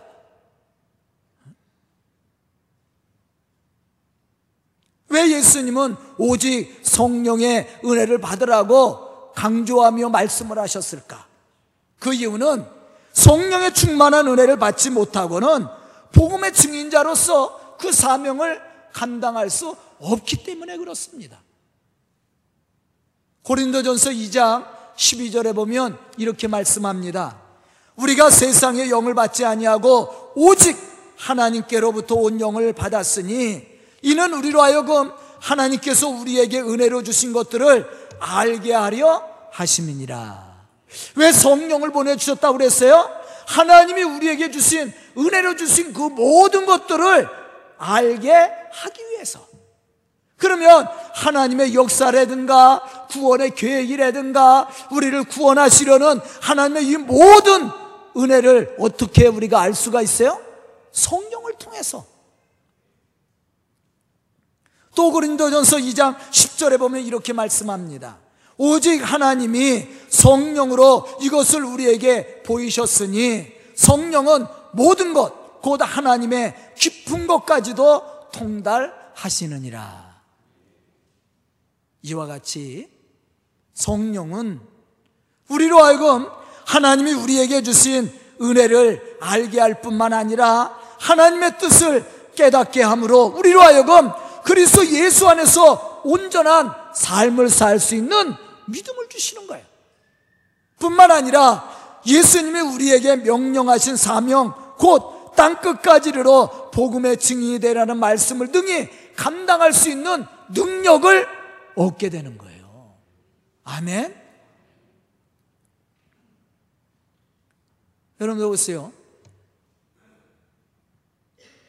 왜 5.15 5.31
예수님은 5.31 5.95
오직 6.17 6.81
성령의 6.83 7.79
은혜를 7.85 8.19
받으라고 8.19 9.31
강조하며 9.33 10.09
말씀을 10.09 10.59
하셨을까? 10.59 11.25
그 11.99 12.13
이유는 12.13 12.65
성령의 13.13 13.73
충만한 13.73 14.27
은혜를 14.27 14.59
받지 14.59 14.89
못하고는 14.89 15.67
복음의 16.13 16.53
증인자로서 16.53 17.77
그 17.77 17.93
사명을 17.93 18.61
감당할 18.91 19.49
수 19.49 19.75
없기 19.99 20.43
때문에 20.43 20.77
그렇습니다. 20.77 21.41
고린도전서 23.43 24.09
2장 24.09 24.65
12절에 24.97 25.55
보면 25.55 25.97
이렇게 26.17 26.47
말씀합니다. 26.47 27.39
우리가 27.95 28.29
세상의 28.29 28.89
영을 28.89 29.13
받지 29.13 29.45
아니하고 29.45 30.33
오직 30.35 30.77
하나님께로부터 31.15 32.15
온 32.15 32.41
영을 32.41 32.73
받았으니 32.73 33.74
이는 34.05 34.33
우리로 34.33 34.61
하여금 34.61 35.11
하나님께서 35.39 36.07
우리에게 36.07 36.61
은혜로 36.61 37.01
주신 37.01 37.33
것들을 37.33 37.89
알게 38.19 38.71
하려 38.71 39.23
하심이니라. 39.51 40.45
왜 41.15 41.31
성령을 41.31 41.91
보내주셨다고 41.91 42.59
그랬어요? 42.59 43.09
하나님이 43.47 44.03
우리에게 44.03 44.51
주신 44.51 44.93
은혜로 45.17 45.55
주신 45.55 45.91
그 45.91 46.01
모든 46.01 46.67
것들을 46.67 47.27
알게 47.79 48.31
하기 48.71 49.01
위해서. 49.09 49.39
그러면 50.37 50.87
하나님의 51.15 51.73
역사라든가 51.73 53.07
구원의 53.09 53.55
계획이라든가 53.55 54.69
우리를 54.91 55.23
구원하시려는 55.23 56.21
하나님의 56.41 56.85
이 56.85 56.97
모든 56.97 57.71
은혜를 58.15 58.75
어떻게 58.77 59.25
우리가 59.25 59.61
알 59.61 59.73
수가 59.73 60.03
있어요? 60.03 60.39
성령을 60.91 61.53
통해서. 61.53 62.14
또 64.95 65.11
고린도전서 65.11 65.77
2장 65.77 66.17
10절에 66.17 66.79
보면 66.79 67.03
이렇게 67.03 67.33
말씀합니다. 67.33 68.17
오직 68.57 68.99
하나님이 68.99 69.87
성령으로 70.09 71.05
이것을 71.21 71.63
우리에게 71.63 72.43
보이셨으니 72.43 73.47
성령은 73.75 74.45
모든 74.71 75.13
것, 75.13 75.61
곧 75.61 75.81
하나님의 75.83 76.73
깊은 76.77 77.27
것까지도 77.27 78.29
통달하시느니라. 78.31 80.15
이와 82.03 82.27
같이 82.27 82.87
성령은 83.73 84.61
우리로 85.49 85.83
하여금 85.83 86.27
하나님이 86.65 87.13
우리에게 87.13 87.61
주신 87.63 88.11
은혜를 88.41 89.17
알게 89.21 89.59
할 89.59 89.81
뿐만 89.81 90.13
아니라 90.13 90.77
하나님의 90.99 91.57
뜻을 91.57 92.05
깨닫게 92.35 92.81
함으로 92.81 93.25
우리로 93.37 93.61
하여금 93.61 94.11
그리스도 94.45 94.85
예수 94.87 95.27
안에서 95.27 96.01
온전한 96.03 96.71
삶을 96.93 97.49
살 97.49 97.79
수 97.79 97.95
있는 97.95 98.33
믿음을 98.67 99.09
주시는 99.09 99.47
거예요. 99.47 99.65
뿐만 100.79 101.11
아니라 101.11 102.01
예수님이 102.05 102.59
우리에게 102.61 103.17
명령하신 103.17 103.95
사명 103.95 104.53
곧 104.77 105.15
땅 105.35 105.59
끝까지 105.59 106.09
이르러 106.09 106.71
복음의 106.71 107.17
증인이 107.17 107.59
되라는 107.59 107.97
말씀을 107.97 108.51
등이 108.51 108.87
감당할 109.15 109.73
수 109.73 109.89
있는 109.89 110.25
능력을 110.49 111.27
얻게 111.75 112.09
되는 112.09 112.37
거예요. 112.37 112.95
아멘. 113.63 114.23
여러분 118.21 118.47
보세요. 118.47 118.93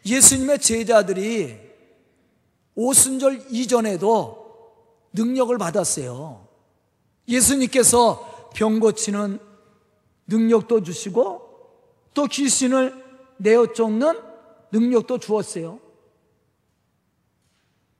예수님의 0.04 0.60
제자들이 0.60 1.65
오순절 2.76 3.46
이전에도 3.50 4.46
능력을 5.12 5.56
받았어요. 5.58 6.46
예수님께서 7.26 8.50
병 8.54 8.78
고치는 8.78 9.40
능력도 10.28 10.82
주시고 10.82 11.46
또 12.14 12.24
귀신을 12.26 13.04
내어 13.38 13.72
쫓는 13.72 14.20
능력도 14.72 15.18
주었어요. 15.18 15.80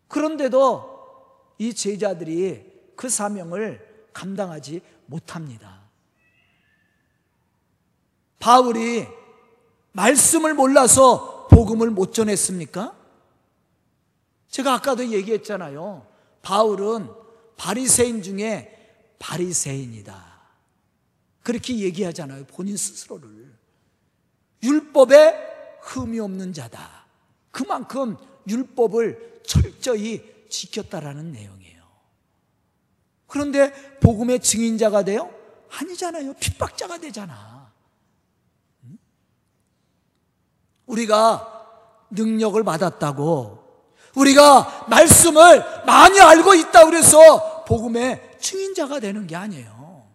그런데도 0.09 0.97
이 1.59 1.75
제자들이 1.75 2.65
그 2.95 3.09
사명을 3.09 4.09
감당하지 4.13 4.81
못합니다. 5.07 5.83
바울이 8.39 9.07
말씀을 9.93 10.55
몰라서 10.55 11.49
복음을 11.49 11.91
못 11.91 12.13
전했습니까? 12.13 12.96
제가 14.57 14.73
아까도 14.73 15.07
얘기했잖아요. 15.07 16.07
바울은 16.41 17.11
바리새인 17.59 18.23
중에 18.23 19.15
바리새인이다. 19.19 20.41
그렇게 21.43 21.79
얘기하잖아요. 21.79 22.47
본인 22.47 22.75
스스로를. 22.75 23.55
율법에 24.63 25.79
흠이 25.83 26.19
없는 26.21 26.55
자다. 26.55 27.05
그만큼 27.51 28.17
율법을 28.49 29.43
철저히 29.45 30.25
지켰다라는 30.49 31.33
내용이에요. 31.33 31.83
그런데 33.27 33.99
복음의 34.01 34.41
증인자가 34.41 35.05
돼요? 35.05 35.35
아니잖아요. 35.69 36.33
핍박자가 36.33 36.97
되잖아. 36.99 37.71
우리가 40.87 42.07
능력을 42.11 42.65
받았다고 42.65 43.66
우리가 44.17 44.87
말씀을 44.89 45.85
많이 45.87 46.21
알고 46.21 46.55
있다 46.55 46.87
그래서 46.87 47.65
복음의 47.65 48.39
증인자가 48.41 49.01
되는 49.01 49.27
게 49.27 49.37
아니에요. 49.37 50.07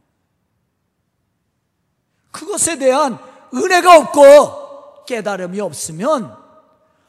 그것에 2.32 2.78
대한 2.78 3.20
은혜가 3.54 3.98
없고 3.98 5.06
깨달음이 5.06 5.60
없으면 5.60 6.36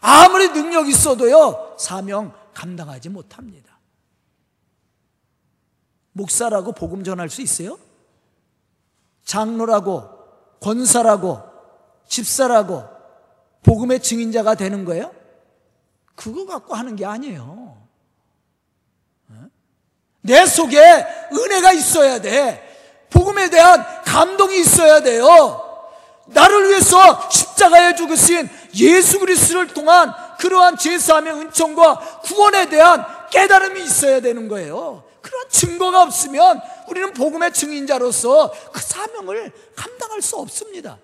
아무리 0.00 0.48
능력 0.48 0.88
있어도요 0.88 1.76
사명 1.78 2.35
감당하지 2.55 3.09
못합니다. 3.09 3.78
목사라고 6.12 6.72
복음 6.72 7.05
전할 7.05 7.31
수 7.31 7.40
있어요? 7.40 7.78
장로라고 9.24 10.11
권사라고 10.61 11.40
집사라고 12.07 12.85
복음의 13.62 14.02
증인자가 14.02 14.55
되는 14.55 14.85
거예요? 14.85 15.22
그거 16.14 16.46
갖고 16.46 16.75
하는 16.75 16.96
게 16.96 17.05
아니에요. 17.05 17.77
어? 19.31 19.51
내 20.20 20.46
속에 20.46 20.79
은혜가 21.33 21.72
있어야 21.72 22.20
돼. 22.20 22.68
복음에 23.11 23.51
대한 23.51 23.85
감동이 24.05 24.61
있어야 24.61 25.01
돼요. 25.01 25.68
나를 26.27 26.68
위해서 26.68 27.31
십자가에 27.31 27.94
죽으신 27.94 28.48
예수 28.77 29.18
그리스도를 29.18 29.68
통한 29.68 30.12
그러한 30.38 30.77
제사함의 30.77 31.33
은총과 31.35 32.20
구원에 32.22 32.68
대한 32.68 33.05
깨달음이 33.31 33.83
있어야 33.83 34.20
되는 34.20 34.48
거예요. 34.48 35.05
그런 35.20 35.48
증거가 35.48 36.03
없으면 36.03 36.61
우리는 36.88 37.12
복음의 37.12 37.53
증인자로서 37.53 38.53
그 38.72 38.81
사명을 38.81 39.53
감당할 39.77 40.20
수 40.20 40.37
없습니다. 40.37 40.98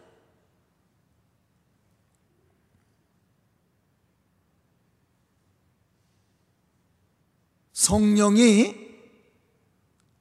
성령이 7.89 8.75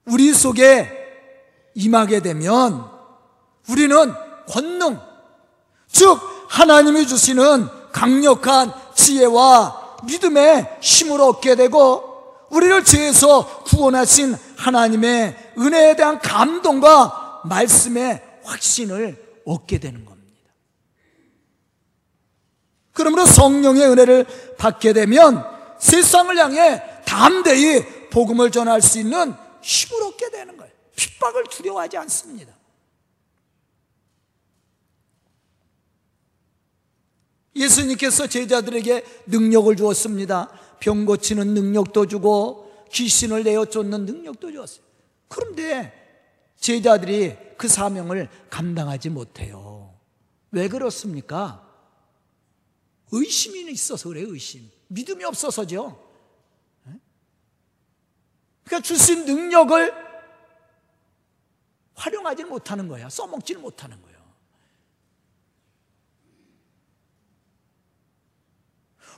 우리 0.05 0.33
속에 0.33 0.89
임하게 1.75 2.21
되면 2.21 2.89
우리는 3.69 4.13
권능, 4.47 4.97
즉 5.91 6.17
하나님이 6.47 7.05
주시는 7.05 7.67
강력한 7.91 8.71
지혜와 8.95 9.97
믿음의 10.05 10.77
힘을 10.79 11.19
얻게 11.19 11.55
되고 11.55 12.47
우리를 12.51 12.85
죄에서 12.85 13.63
구원하신 13.63 14.37
하나님의 14.55 15.53
은혜에 15.57 15.97
대한 15.97 16.19
감동과 16.19 17.41
말씀의 17.43 18.23
확신을 18.45 19.41
얻게 19.45 19.77
되는 19.77 20.05
겁니다. 20.05 20.53
그러므로 22.93 23.25
성령의 23.25 23.87
은혜를 23.87 24.25
받게 24.57 24.93
되면 24.93 25.43
세상을 25.79 26.35
향해 26.37 26.81
담대히 27.07 28.09
복음을 28.09 28.51
전할 28.51 28.81
수 28.81 28.99
있는 28.99 29.33
힘을 29.63 30.03
얻게 30.03 30.29
되는 30.29 30.57
거예요. 30.57 30.71
핍박을 30.95 31.45
두려워하지 31.49 31.97
않습니다. 31.97 32.53
예수님께서 37.55 38.27
제자들에게 38.27 39.03
능력을 39.27 39.75
주었습니다. 39.77 40.49
병 40.79 41.05
고치는 41.05 41.53
능력도 41.53 42.05
주고 42.05 42.85
귀신을 42.91 43.43
내어 43.43 43.65
쫓는 43.65 44.05
능력도 44.05 44.51
주었어요. 44.51 44.85
그런데 45.27 45.93
제자들이 46.59 47.35
그 47.57 47.67
사명을 47.67 48.29
감당하지 48.49 49.09
못해요. 49.09 49.95
왜 50.51 50.67
그렇습니까? 50.67 51.63
의심이 53.11 53.71
있어서 53.71 54.09
그래요, 54.09 54.27
의심. 54.29 54.69
믿음이 54.87 55.23
없어서죠. 55.23 56.06
그러니까 58.67 58.81
주신 58.81 59.25
능력을 59.25 60.07
활용하지 61.95 62.43
못하는 62.43 62.87
거야. 62.89 63.09
써먹지를 63.09 63.61
못하는 63.61 63.99
거예요. 64.01 64.17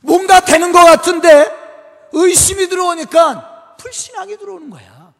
뭔가 0.01 0.39
되는 0.39 0.71
것 0.71 0.79
같은데 0.85 1.47
의심이 2.13 2.69
들어오니까 2.69 3.75
불신앙이 3.77 4.38
들어오는 4.38 4.69
거야. 4.69 5.13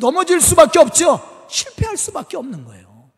넘어질 0.00 0.40
수밖에 0.40 0.78
없죠. 0.78 1.46
실패할 1.48 1.96
수밖에 1.96 2.38
없는 2.38 2.64
거예요. 2.64 3.10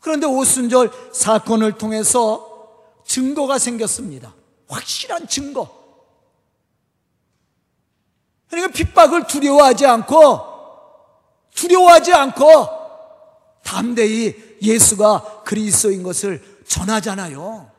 그런데 0.00 0.26
오순절 0.26 0.90
사건을 1.12 1.78
통해서 1.78 2.51
증거가 3.12 3.58
생겼습니다. 3.58 4.34
확실한 4.68 5.28
증거. 5.28 5.68
그러니까 8.48 8.72
핍박을 8.72 9.26
두려워하지 9.26 9.84
않고, 9.84 10.40
두려워하지 11.54 12.14
않고, 12.14 12.46
담대히 13.64 14.56
예수가 14.62 15.42
그리스도인 15.44 16.02
것을 16.02 16.42
전하잖아요. 16.66 17.70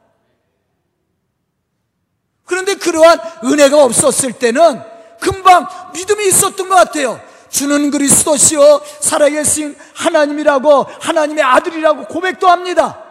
그런데 2.46 2.76
그러한 2.76 3.20
은혜가 3.44 3.84
없었을 3.84 4.34
때는 4.34 4.84
금방 5.20 5.68
믿음이 5.96 6.28
있었던 6.28 6.70
것 6.70 6.76
같아요. 6.76 7.20
주는 7.50 7.90
그리스도시요 7.90 8.82
살아계신 9.00 9.76
하나님이라고 9.96 10.84
하나님의 10.84 11.44
아들이라고 11.44 12.06
고백도 12.06 12.48
합니다. 12.48 13.04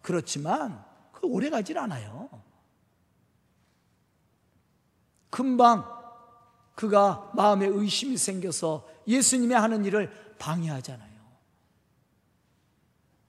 그렇지만 0.00 0.87
그 1.20 1.26
오래 1.26 1.50
가질 1.50 1.78
않아요. 1.78 2.28
금방 5.30 5.84
그가 6.76 7.32
마음에 7.34 7.66
의심이 7.66 8.16
생겨서 8.16 8.88
예수님이 9.06 9.54
하는 9.54 9.84
일을 9.84 10.36
방해하잖아요. 10.38 11.08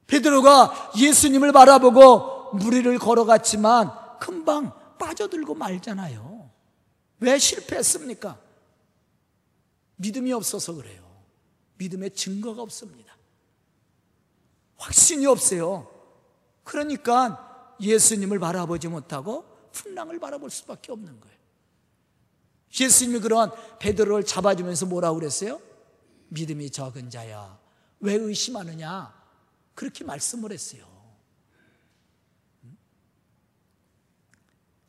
베드로가 0.06 0.92
예수님을 0.98 1.52
바라보고 1.52 2.54
무리를 2.54 2.98
걸어갔지만 3.00 4.20
금방 4.20 4.72
빠져들고 5.00 5.56
말잖아요. 5.56 6.50
왜 7.22 7.38
실패했습니까? 7.38 8.40
믿음이 9.96 10.32
없어서 10.32 10.76
그래요. 10.76 11.04
믿음의 11.78 12.12
증거가 12.12 12.62
없습니다. 12.62 13.18
확신이 14.78 15.26
없어요. 15.26 15.90
그러니까 16.64 17.49
예수님을 17.80 18.40
바라보지 18.40 18.88
못하고 18.88 19.46
풍랑을 19.72 20.20
바라볼 20.20 20.50
수밖에 20.50 20.92
없는 20.92 21.20
거예요. 21.20 21.40
예수님이 22.80 23.20
그런 23.20 23.52
베드로를 23.80 24.26
잡아주면서 24.26 24.86
뭐라고 24.86 25.20
그랬어요? 25.20 25.60
믿음이 26.30 26.70
적은 26.70 27.10
자야. 27.10 27.58
왜 28.00 28.14
의심하느냐? 28.14 29.14
그렇게 29.74 30.04
말씀을 30.04 30.52
했어요. 30.52 30.88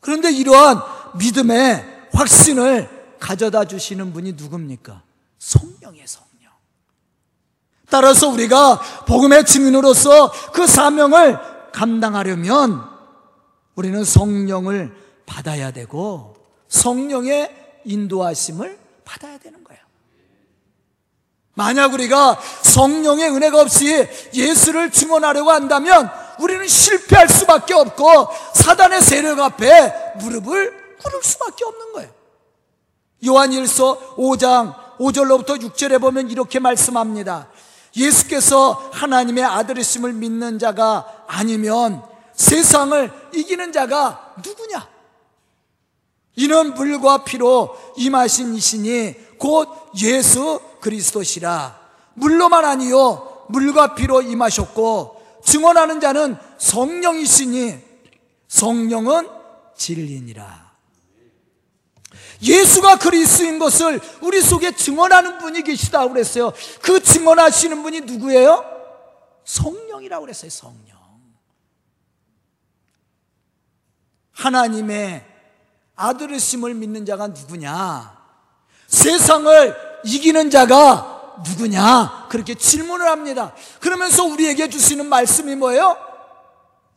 그런데 0.00 0.32
이러한 0.32 0.82
믿음의 1.18 2.08
확신을 2.12 3.18
가져다 3.18 3.66
주시는 3.66 4.12
분이 4.12 4.32
누굽니까? 4.32 5.02
성령의 5.38 6.06
성령. 6.06 6.52
따라서 7.88 8.28
우리가 8.28 9.04
복음의 9.06 9.44
증인으로서 9.44 10.32
그 10.52 10.66
사명을 10.66 11.38
감당하려면 11.72 12.82
우리는 13.74 14.04
성령을 14.04 14.94
받아야 15.26 15.70
되고 15.70 16.34
성령의 16.68 17.82
인도하심을 17.84 18.78
받아야 19.04 19.38
되는 19.38 19.62
거예요. 19.64 19.80
만약 21.54 21.92
우리가 21.92 22.38
성령의 22.62 23.30
은혜가 23.30 23.60
없이 23.60 24.08
예수를 24.32 24.90
증언하려고 24.90 25.50
한다면 25.50 26.10
우리는 26.40 26.66
실패할 26.66 27.28
수밖에 27.28 27.74
없고 27.74 28.28
사단의 28.54 29.02
세력 29.02 29.38
앞에 29.40 30.14
무릎을 30.20 30.96
꿇을 31.02 31.22
수밖에 31.22 31.64
없는 31.64 31.92
거예요. 31.92 32.10
요한일서 33.26 34.16
5장 34.16 34.74
5절로부터 34.98 35.60
6절에 35.60 36.00
보면 36.00 36.30
이렇게 36.30 36.58
말씀합니다. 36.58 37.48
예수께서 37.96 38.90
하나님의 38.92 39.44
아들이심을 39.44 40.12
믿는 40.12 40.58
자가 40.58 41.19
아니면 41.32 42.02
세상을 42.34 43.30
이기는 43.34 43.72
자가 43.72 44.34
누구냐? 44.44 44.88
이는 46.34 46.74
물과 46.74 47.24
피로 47.24 47.76
임하신 47.96 48.54
이시니 48.54 49.38
곧 49.38 49.68
예수 50.02 50.60
그리스도시라. 50.80 51.78
물로만 52.14 52.64
아니요 52.64 53.46
물과 53.48 53.94
피로 53.94 54.22
임하셨고 54.22 55.40
증언하는 55.44 56.00
자는 56.00 56.36
성령이시니 56.58 57.78
성령은 58.48 59.28
진리니라. 59.76 60.70
예수가 62.42 62.98
그리스인 62.98 63.58
것을 63.60 64.00
우리 64.20 64.40
속에 64.40 64.74
증언하는 64.74 65.38
분이 65.38 65.62
계시다고 65.62 66.12
그랬어요. 66.12 66.52
그 66.82 67.00
증언하시는 67.00 67.82
분이 67.82 68.00
누구예요? 68.00 68.64
성령이라고 69.44 70.24
그랬어요, 70.24 70.50
성령. 70.50 70.99
하나님의 74.40 75.26
아들의심을 75.96 76.74
믿는 76.74 77.04
자가 77.04 77.28
누구냐? 77.28 78.18
세상을 78.86 80.00
이기는 80.04 80.50
자가 80.50 81.42
누구냐? 81.46 82.28
그렇게 82.30 82.54
질문을 82.54 83.06
합니다. 83.06 83.54
그러면서 83.80 84.24
우리에게 84.24 84.70
주시는 84.70 85.06
말씀이 85.06 85.54
뭐예요? 85.56 85.96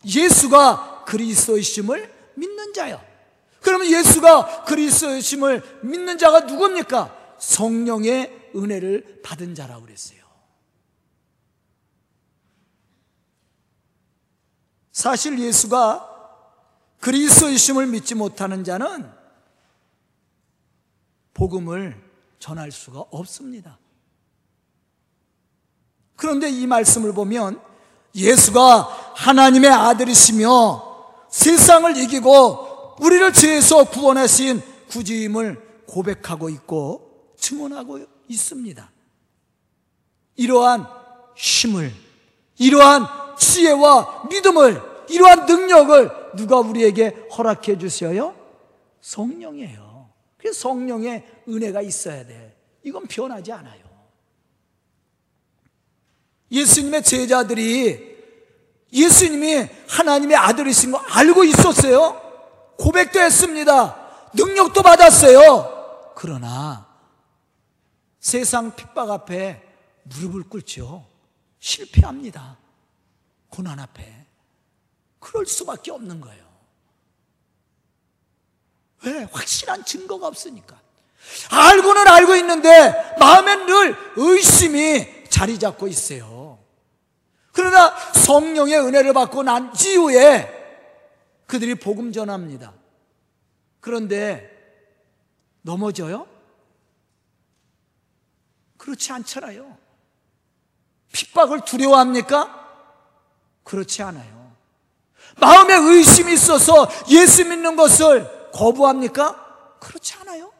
예수가 0.05 1.03
그리스도이심을 1.05 2.13
믿는 2.35 2.73
자요. 2.73 3.01
그러면 3.61 3.87
예수가 3.91 4.63
그리스도심을 4.63 5.79
믿는 5.83 6.17
자가 6.17 6.41
누굽니까? 6.41 7.13
성령의 7.39 8.51
은혜를 8.55 9.21
받은 9.21 9.53
자라고 9.55 9.83
그랬어요. 9.83 10.23
사실 14.93 15.39
예수가 15.39 16.12
그리스도이심을 17.03 17.87
믿지 17.87 18.15
못하는 18.15 18.63
자는 18.63 19.11
복음을 21.33 22.01
전할 22.39 22.71
수가 22.71 23.01
없습니다. 23.11 23.77
그런데 26.15 26.49
이 26.49 26.65
말씀을 26.65 27.13
보면 27.13 27.59
예수가 28.15 29.13
하나님의 29.15 29.69
아들이시며 29.69 31.27
세상을 31.29 31.97
이기고 31.97 32.95
우리를 33.01 33.33
죄에서 33.33 33.83
구원하신 33.83 34.61
구주임을 34.89 35.83
고백하고 35.85 36.47
있고 36.51 37.33
증언하고 37.37 37.99
있습니다. 38.29 38.91
이러한 40.37 40.87
힘을, 41.35 41.93
이러한 42.59 43.05
지혜와 43.37 44.27
믿음을, 44.29 44.81
이러한 45.09 45.45
능력을 45.45 46.22
누가 46.35 46.59
우리에게 46.59 47.27
허락해 47.37 47.77
주셔요? 47.77 48.35
성령이에요. 49.01 50.09
그래서 50.37 50.59
성령의 50.59 51.25
은혜가 51.47 51.81
있어야 51.81 52.25
돼. 52.25 52.55
이건 52.83 53.07
변하지 53.07 53.51
않아요. 53.51 53.83
예수님의 56.51 57.03
제자들이 57.03 58.13
예수님이 58.91 59.67
하나님의 59.89 60.37
아들이신 60.37 60.91
거 60.91 60.99
알고 60.99 61.43
있었어요. 61.45 62.21
고백도 62.77 63.19
했습니다. 63.19 64.29
능력도 64.33 64.81
받았어요. 64.83 66.13
그러나 66.15 66.87
세상 68.19 68.75
핍박 68.75 69.09
앞에 69.09 69.61
무릎을 70.03 70.43
꿇죠. 70.43 71.05
실패합니다. 71.59 72.57
고난 73.49 73.79
앞에. 73.79 74.22
그럴 75.23 75.45
수밖에 75.45 75.91
없는 75.91 76.19
거예요. 76.19 76.43
왜? 79.05 79.23
확실한 79.31 79.85
증거가 79.85 80.27
없으니까. 80.27 80.79
알고는 81.49 82.07
알고 82.07 82.35
있는데 82.35 83.15
마음엔 83.17 83.65
늘 83.65 83.95
의심이 84.17 85.29
자리 85.29 85.57
잡고 85.57 85.87
있어요. 85.87 86.59
그러나 87.53 87.95
성령의 88.11 88.79
은혜를 88.79 89.13
받고 89.13 89.43
난 89.43 89.71
이후에 89.85 90.61
그들이 91.47 91.75
복음 91.75 92.11
전합니다. 92.11 92.73
그런데 93.79 94.49
넘어져요? 95.61 96.27
그렇지 98.77 99.13
않잖아요. 99.13 99.77
핍박을 101.13 101.61
두려워합니까? 101.63 102.59
그렇지 103.63 104.03
않아요. 104.03 104.42
마음에 105.39 105.75
의심이 105.75 106.33
있어서 106.33 106.87
예수 107.09 107.45
믿는 107.45 107.75
것을 107.75 108.51
거부합니까? 108.51 109.77
그렇지 109.79 110.15
않아요. 110.15 110.51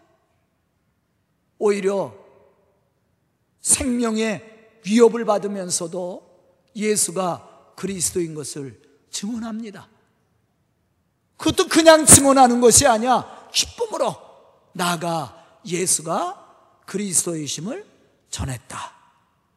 오히려 1.58 2.14
생명의 3.62 4.80
위협을 4.86 5.26
받으면서도 5.26 6.30
예수가 6.76 7.74
그리스도인 7.76 8.36
것을 8.36 8.82
증언합니다. 9.10 9.88
그것도 11.38 11.68
그냥 11.68 12.06
증언하는 12.06 12.60
것이 12.62 12.86
아니야. 12.88 13.50
기쁨으로 13.54 14.16
나가 14.74 15.60
예수가 15.66 16.82
그리스도이심을 16.86 17.86
전했다. 18.30 18.94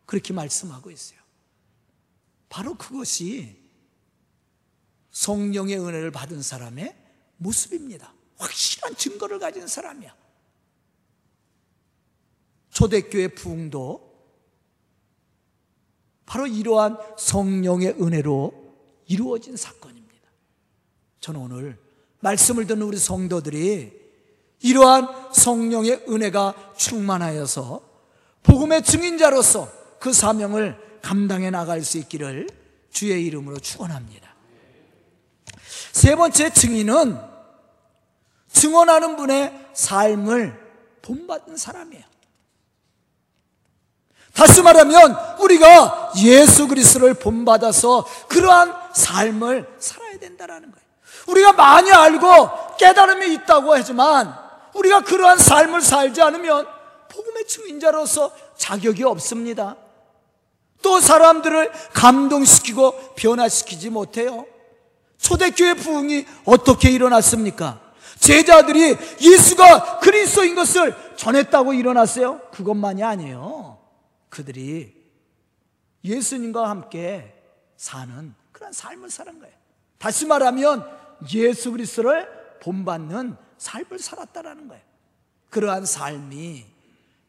그렇게 0.04 0.32
말씀하고 0.32 0.90
있어요. 0.90 1.18
바로 2.48 2.74
그것이 2.74 3.65
성령의 5.16 5.80
은혜를 5.80 6.10
받은 6.10 6.42
사람의 6.42 6.94
모습입니다. 7.38 8.12
확실한 8.36 8.96
증거를 8.96 9.38
가진 9.38 9.66
사람이야. 9.66 10.14
초대교회 12.70 13.28
부흥도 13.28 14.14
바로 16.26 16.46
이러한 16.46 16.98
성령의 17.16 17.96
은혜로 17.98 18.74
이루어진 19.06 19.56
사건입니다. 19.56 20.28
저는 21.20 21.40
오늘 21.40 21.78
말씀을 22.20 22.66
듣는 22.66 22.82
우리 22.82 22.98
성도들이 22.98 23.98
이러한 24.60 25.32
성령의 25.32 26.04
은혜가 26.10 26.74
충만하여서 26.76 27.80
복음의 28.42 28.84
증인자로서 28.84 29.98
그 29.98 30.12
사명을 30.12 31.00
감당해 31.00 31.48
나갈 31.48 31.82
수 31.82 31.96
있기를 31.96 32.48
주의 32.90 33.24
이름으로 33.24 33.58
축원합니다. 33.60 34.35
세 35.96 36.14
번째 36.14 36.50
증인은 36.50 37.18
증언하는 38.52 39.16
분의 39.16 39.68
삶을 39.72 40.54
본받은 41.00 41.56
사람이에요. 41.56 42.04
다시 44.34 44.60
말하면 44.60 45.16
우리가 45.40 46.12
예수 46.18 46.68
그리스도를 46.68 47.14
본받아서 47.14 48.06
그러한 48.28 48.74
삶을 48.92 49.66
살아야 49.78 50.18
된다라는 50.18 50.70
거예요. 50.70 50.86
우리가 51.28 51.54
많이 51.54 51.90
알고 51.90 52.76
깨달음이 52.76 53.32
있다고 53.32 53.74
하지만 53.74 54.36
우리가 54.74 55.00
그러한 55.00 55.38
삶을 55.38 55.80
살지 55.80 56.20
않으면 56.20 56.68
복음의 57.08 57.46
증인자로서 57.46 58.32
자격이 58.58 59.02
없습니다. 59.02 59.76
또 60.82 61.00
사람들을 61.00 61.72
감동시키고 61.94 63.14
변화시키지 63.14 63.88
못해요. 63.88 64.44
초대교회 65.26 65.74
부흥이 65.74 66.24
어떻게 66.44 66.90
일어났습니까? 66.90 67.80
제자들이 68.20 68.96
예수가 69.20 69.98
그리스도인 69.98 70.54
것을 70.54 70.94
전했다고 71.16 71.74
일어났어요? 71.74 72.40
그것만이 72.52 73.02
아니에요. 73.02 73.78
그들이 74.28 74.94
예수님과 76.04 76.70
함께 76.70 77.34
사는 77.76 78.34
그런 78.52 78.72
삶을 78.72 79.10
사는 79.10 79.36
거예요. 79.40 79.54
다시 79.98 80.26
말하면 80.26 80.88
예수 81.34 81.72
그리스도를 81.72 82.28
본받는 82.62 83.36
삶을 83.58 83.98
살았다라는 83.98 84.68
거예요. 84.68 84.82
그러한 85.50 85.86
삶이 85.86 86.64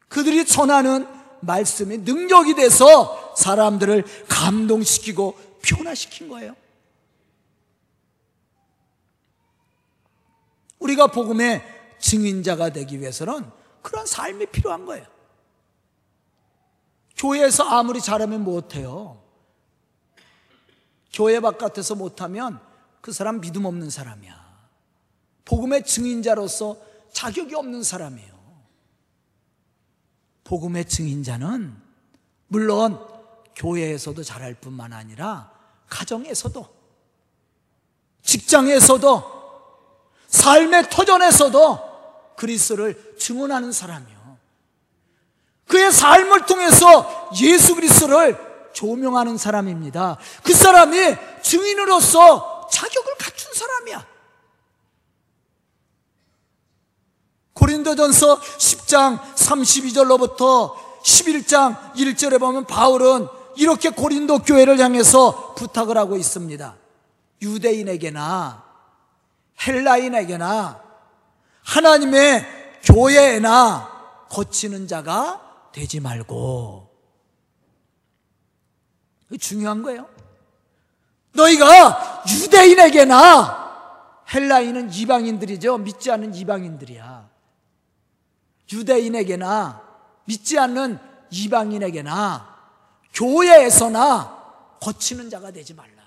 그들이 0.08 0.46
전하는 0.46 1.08
말씀이 1.40 1.98
능력이 1.98 2.54
돼서 2.54 3.34
사람들을 3.36 4.04
감동시키고 4.28 5.36
변화시킨 5.62 6.28
거예요. 6.28 6.54
우리가 10.88 11.08
복음의 11.08 11.62
증인자가 11.98 12.70
되기 12.70 13.00
위해서는 13.00 13.50
그런 13.82 14.06
삶이 14.06 14.46
필요한 14.46 14.86
거예요. 14.86 15.06
교회에서 17.16 17.64
아무리 17.64 18.00
잘하면 18.00 18.42
못해요. 18.44 19.22
교회 21.12 21.40
바깥에서 21.40 21.94
못하면 21.94 22.60
그 23.00 23.12
사람 23.12 23.40
믿음 23.40 23.64
없는 23.64 23.90
사람이야. 23.90 24.48
복음의 25.44 25.84
증인자로서 25.84 26.76
자격이 27.12 27.54
없는 27.54 27.82
사람이에요. 27.82 28.38
복음의 30.44 30.86
증인자는 30.86 31.76
물론 32.46 32.98
교회에서도 33.56 34.22
잘할 34.22 34.54
뿐만 34.54 34.92
아니라 34.92 35.52
가정에서도 35.88 36.66
직장에서도 38.22 39.37
삶의 40.28 40.90
터전에서도 40.90 41.88
그리스도를 42.36 43.16
증언하는 43.18 43.72
사람이요. 43.72 44.18
그의 45.66 45.92
삶을 45.92 46.46
통해서 46.46 47.30
예수 47.40 47.74
그리스도를 47.74 48.38
조명하는 48.72 49.36
사람입니다. 49.36 50.18
그 50.42 50.54
사람이 50.54 51.16
증인으로서 51.42 52.68
자격을 52.70 53.14
갖춘 53.16 53.52
사람이야. 53.52 54.06
고린도전서 57.54 58.40
10장 58.40 59.20
32절로부터 59.34 60.74
11장 61.02 61.94
1절에 61.94 62.38
보면 62.38 62.66
바울은 62.66 63.26
이렇게 63.56 63.90
고린도 63.90 64.40
교회를 64.40 64.78
향해서 64.78 65.54
부탁을 65.54 65.98
하고 65.98 66.16
있습니다. 66.16 66.76
유대인에게나 67.42 68.67
헬라인에게나 69.66 70.82
하나님의 71.64 72.46
교회에나 72.82 74.26
거치는 74.30 74.86
자가 74.86 75.70
되지 75.72 76.00
말고 76.00 76.88
중요한 79.40 79.82
거예요. 79.82 80.08
너희가 81.32 82.24
유대인에게나 82.28 83.68
헬라인은 84.32 84.92
이방인들이죠. 84.92 85.78
믿지 85.78 86.10
않는 86.10 86.34
이방인들이야. 86.34 87.28
유대인에게나 88.72 89.82
믿지 90.24 90.58
않는 90.58 90.98
이방인에게나 91.30 92.56
교회에서나 93.14 94.76
거치는 94.80 95.30
자가 95.30 95.50
되지 95.50 95.74
말라. 95.74 95.97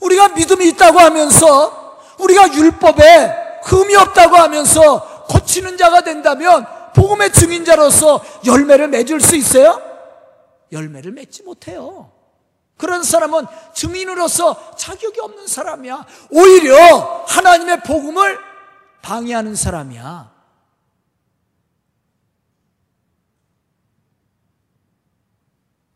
우리가 0.00 0.28
믿음이 0.28 0.68
있다고 0.68 0.98
하면서 0.98 2.00
우리가 2.18 2.54
율법에 2.54 3.60
흠이 3.64 3.94
없다고 3.96 4.36
하면서 4.36 5.24
거치는 5.26 5.76
자가 5.76 6.02
된다면 6.02 6.66
복음의 6.94 7.32
증인자로서 7.32 8.24
열매를 8.46 8.88
맺을 8.88 9.20
수 9.20 9.36
있어요? 9.36 9.80
열매를 10.72 11.12
맺지 11.12 11.42
못해요. 11.42 12.10
그런 12.76 13.02
사람은 13.02 13.46
증인으로서 13.74 14.76
자격이 14.76 15.20
없는 15.20 15.46
사람이야. 15.46 16.06
오히려 16.30 17.24
하나님의 17.26 17.82
복음을 17.82 18.38
방해하는 19.02 19.54
사람이야. 19.54 20.36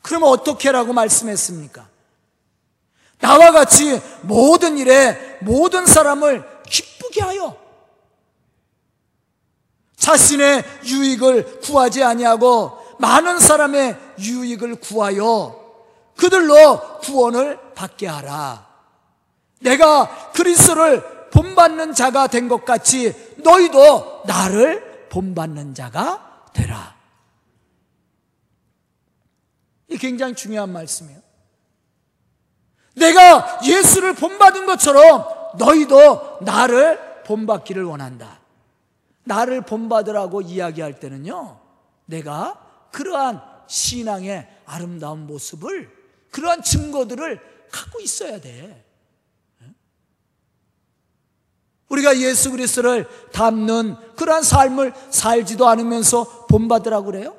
그러면 0.02 0.28
어떻게 0.30 0.72
라고 0.72 0.92
말씀했습니까? 0.92 1.88
나와 3.20 3.52
같이 3.52 4.00
모든 4.22 4.78
일에 4.78 5.38
모든 5.42 5.86
사람을 5.86 6.44
기쁘게 6.64 7.20
하여 7.22 7.56
자신의 9.96 10.64
유익을 10.84 11.60
구하지 11.60 12.02
아니하고 12.02 12.78
많은 12.98 13.38
사람의 13.38 13.98
유익을 14.18 14.76
구하여 14.76 15.58
그들로 16.16 16.98
구원을 17.00 17.58
받게 17.74 18.06
하라. 18.06 18.68
내가 19.60 20.32
그리스도를 20.32 21.30
본받는 21.30 21.94
자가 21.94 22.26
된 22.26 22.48
것 22.48 22.64
같이 22.64 23.14
너희도 23.38 24.22
나를 24.26 25.08
본받는 25.10 25.74
자가 25.74 26.44
되라. 26.52 26.96
이 29.88 29.96
굉장히 29.96 30.34
중요한 30.34 30.72
말씀이에요. 30.72 31.20
내가 32.94 33.60
예수를 33.64 34.14
본받은 34.14 34.66
것처럼 34.66 35.24
너희도 35.56 36.38
나를 36.42 37.22
본받기를 37.24 37.84
원한다. 37.84 38.40
나를 39.24 39.62
본받으라고 39.62 40.42
이야기할 40.42 40.98
때는요, 40.98 41.60
내가 42.06 42.88
그러한 42.90 43.40
신앙의 43.66 44.48
아름다운 44.66 45.26
모습을, 45.26 45.90
그러한 46.30 46.62
증거들을 46.62 47.40
갖고 47.70 48.00
있어야 48.00 48.40
돼. 48.40 48.84
우리가 51.88 52.18
예수 52.18 52.50
그리스도를 52.52 53.08
닮는 53.32 53.96
그러한 54.16 54.42
삶을 54.42 54.94
살지도 55.10 55.66
않으면서 55.68 56.46
본받으라고 56.46 57.06
그래요? 57.06 57.36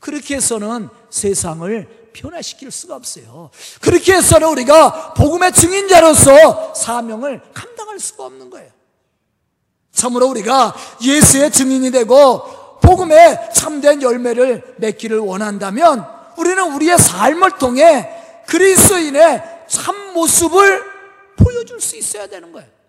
그렇게 0.00 0.36
해서는 0.36 0.88
세상을 1.10 2.10
변화시킬 2.12 2.70
수가 2.70 2.96
없어요. 2.96 3.50
그렇게 3.80 4.14
해서는 4.14 4.48
우리가 4.48 5.14
복음의 5.14 5.52
증인자로서 5.52 6.74
사명을 6.74 7.40
감당할 7.54 8.00
수가 8.00 8.24
없는 8.24 8.50
거예요. 8.50 8.70
참으로 9.92 10.26
우리가 10.28 10.74
예수의 11.02 11.52
증인이 11.52 11.90
되고 11.90 12.78
복음의 12.80 13.50
참된 13.54 14.02
열매를 14.02 14.74
맺기를 14.78 15.18
원한다면 15.18 16.06
우리는 16.36 16.72
우리의 16.74 16.98
삶을 16.98 17.58
통해 17.58 18.08
그리스도인의 18.46 19.42
참 19.68 20.14
모습을 20.14 20.82
보여줄 21.36 21.80
수 21.80 21.96
있어야 21.96 22.26
되는 22.26 22.50
거예요. 22.50 22.79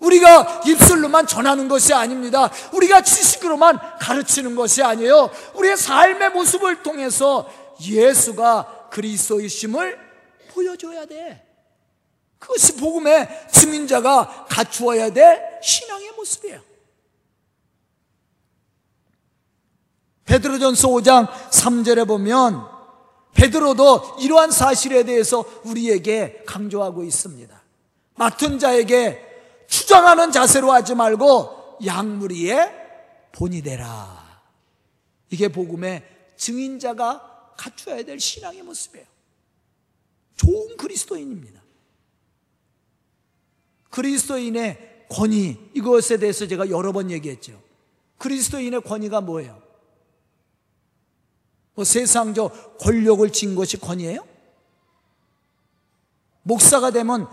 우리가 0.00 0.62
입술로만 0.66 1.26
전하는 1.26 1.68
것이 1.68 1.92
아닙니다. 1.92 2.50
우리가 2.72 3.02
지식으로만 3.02 3.98
가르치는 4.00 4.56
것이 4.56 4.82
아니에요. 4.82 5.30
우리의 5.54 5.76
삶의 5.76 6.30
모습을 6.30 6.82
통해서 6.82 7.48
예수가 7.80 8.88
그리스도이심을 8.90 9.98
보여줘야 10.52 11.06
돼. 11.06 11.46
그것이 12.38 12.76
복음의 12.76 13.48
증인자가 13.52 14.46
갖추어야 14.48 15.10
될 15.10 15.60
신앙의 15.62 16.12
모습이에요. 16.16 16.60
베드로전서 20.24 20.88
5장 20.88 21.28
3절에 21.50 22.06
보면 22.06 22.66
베드로도 23.34 24.16
이러한 24.20 24.50
사실에 24.50 25.02
대해서 25.02 25.44
우리에게 25.64 26.44
강조하고 26.46 27.02
있습니다. 27.04 27.60
맡은 28.14 28.58
자에게 28.58 29.29
추정하는 29.70 30.32
자세로 30.32 30.72
하지 30.72 30.96
말고 30.96 31.78
양무리에 31.86 33.30
본이 33.30 33.62
되라. 33.62 34.42
이게 35.30 35.46
복음의 35.46 36.02
증인자가 36.36 37.54
갖춰야 37.56 38.02
될 38.02 38.18
신앙의 38.18 38.62
모습이에요. 38.62 39.06
좋은 40.36 40.76
그리스도인입니다. 40.76 41.62
그리스도인의 43.90 45.06
권위, 45.08 45.56
이것에 45.74 46.16
대해서 46.16 46.46
제가 46.48 46.68
여러 46.70 46.92
번 46.92 47.10
얘기했죠. 47.10 47.62
그리스도인의 48.18 48.80
권위가 48.82 49.20
뭐예요? 49.20 49.62
뭐 51.74 51.84
세상적 51.84 52.78
권력을 52.78 53.30
진 53.30 53.54
것이 53.54 53.76
권위예요? 53.78 54.26
목사가 56.42 56.90
되면 56.90 57.28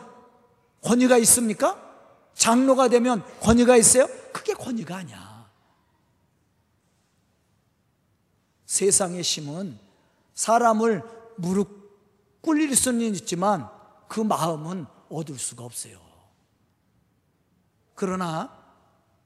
권위가 0.81 1.17
있습니까? 1.19 1.86
장로가 2.37 2.87
되면 2.87 3.23
권위가 3.39 3.75
있어요? 3.77 4.07
그게 4.31 4.53
권위가 4.53 4.97
아니야. 4.97 5.49
세상의 8.65 9.23
심은 9.23 9.79
사람을 10.35 11.03
무릎 11.37 12.41
꿇릴 12.41 12.75
수는 12.75 13.15
있지만 13.15 13.69
그 14.07 14.19
마음은 14.19 14.85
얻을 15.09 15.37
수가 15.37 15.63
없어요. 15.63 15.99
그러나 17.95 18.55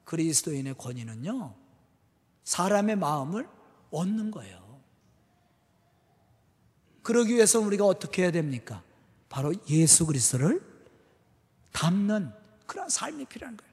그리스도인의 0.04 0.78
권위는요, 0.78 1.54
사람의 2.44 2.96
마음을 2.96 3.48
얻는 3.90 4.30
거예요. 4.30 4.80
그러기 7.02 7.34
위해서 7.34 7.60
우리가 7.60 7.84
어떻게 7.84 8.22
해야 8.22 8.30
됩니까? 8.30 8.82
바로 9.28 9.52
예수 9.68 10.06
그리스도를 10.06 10.62
닮는 11.72 12.41
그런 12.72 12.88
삶이 12.88 13.26
필요한 13.26 13.54
거예요. 13.54 13.70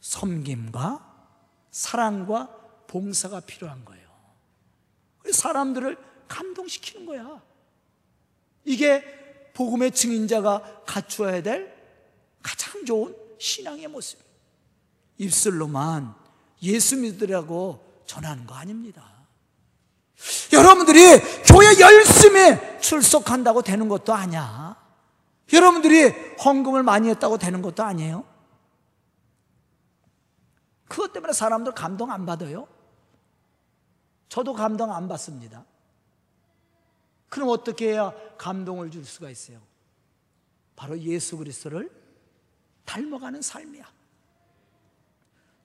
섬김과 0.00 1.28
사랑과 1.70 2.48
봉사가 2.88 3.38
필요한 3.38 3.84
거예요. 3.84 4.08
사람들을 5.30 5.96
감동시키는 6.26 7.06
거야. 7.06 7.40
이게 8.64 9.04
복음의 9.54 9.92
증인자가 9.92 10.82
갖추어야 10.84 11.44
될 11.44 11.72
가장 12.42 12.84
좋은 12.84 13.14
신앙의 13.38 13.86
모습. 13.86 14.18
입술로만 15.18 16.12
예수 16.62 16.96
믿으라고 16.96 18.02
전하는 18.04 18.48
거 18.48 18.56
아닙니다. 18.56 19.12
여러분들이 20.52 21.20
교회 21.46 21.78
열심히 21.78 22.80
출석한다고 22.80 23.62
되는 23.62 23.88
것도 23.88 24.12
아니야. 24.12 24.76
여러분들이 25.52 26.23
헌금을 26.42 26.82
많이 26.82 27.08
했다고 27.08 27.38
되는 27.38 27.62
것도 27.62 27.82
아니에요. 27.82 28.24
그것 30.88 31.12
때문에 31.12 31.32
사람들 31.32 31.72
감동 31.72 32.10
안 32.10 32.24
받아요. 32.26 32.68
저도 34.28 34.52
감동 34.52 34.92
안 34.92 35.08
받습니다. 35.08 35.64
그럼 37.28 37.48
어떻게 37.48 37.92
해야 37.92 38.12
감동을 38.38 38.90
줄 38.90 39.04
수가 39.04 39.30
있어요? 39.30 39.60
바로 40.76 40.98
예수 41.00 41.36
그리스도를 41.36 41.90
닮아가는 42.84 43.42
삶이야. 43.42 43.84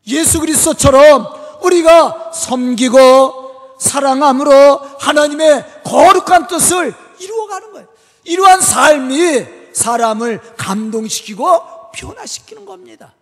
예수 0.08 0.40
그리스도처럼 0.40 1.28
우리가 1.64 2.32
섬기고 2.32 3.78
사랑함으로 3.80 4.78
하나님의 5.00 5.84
거룩한 5.84 6.48
뜻을 6.48 6.94
이루어가는 7.20 7.74
거예요. 7.74 7.88
이러한 8.24 8.62
삶이 8.62 9.59
사람을 9.74 10.40
감동시키고 10.58 11.92
변화시키는 11.94 12.66
겁니다. 12.66 13.14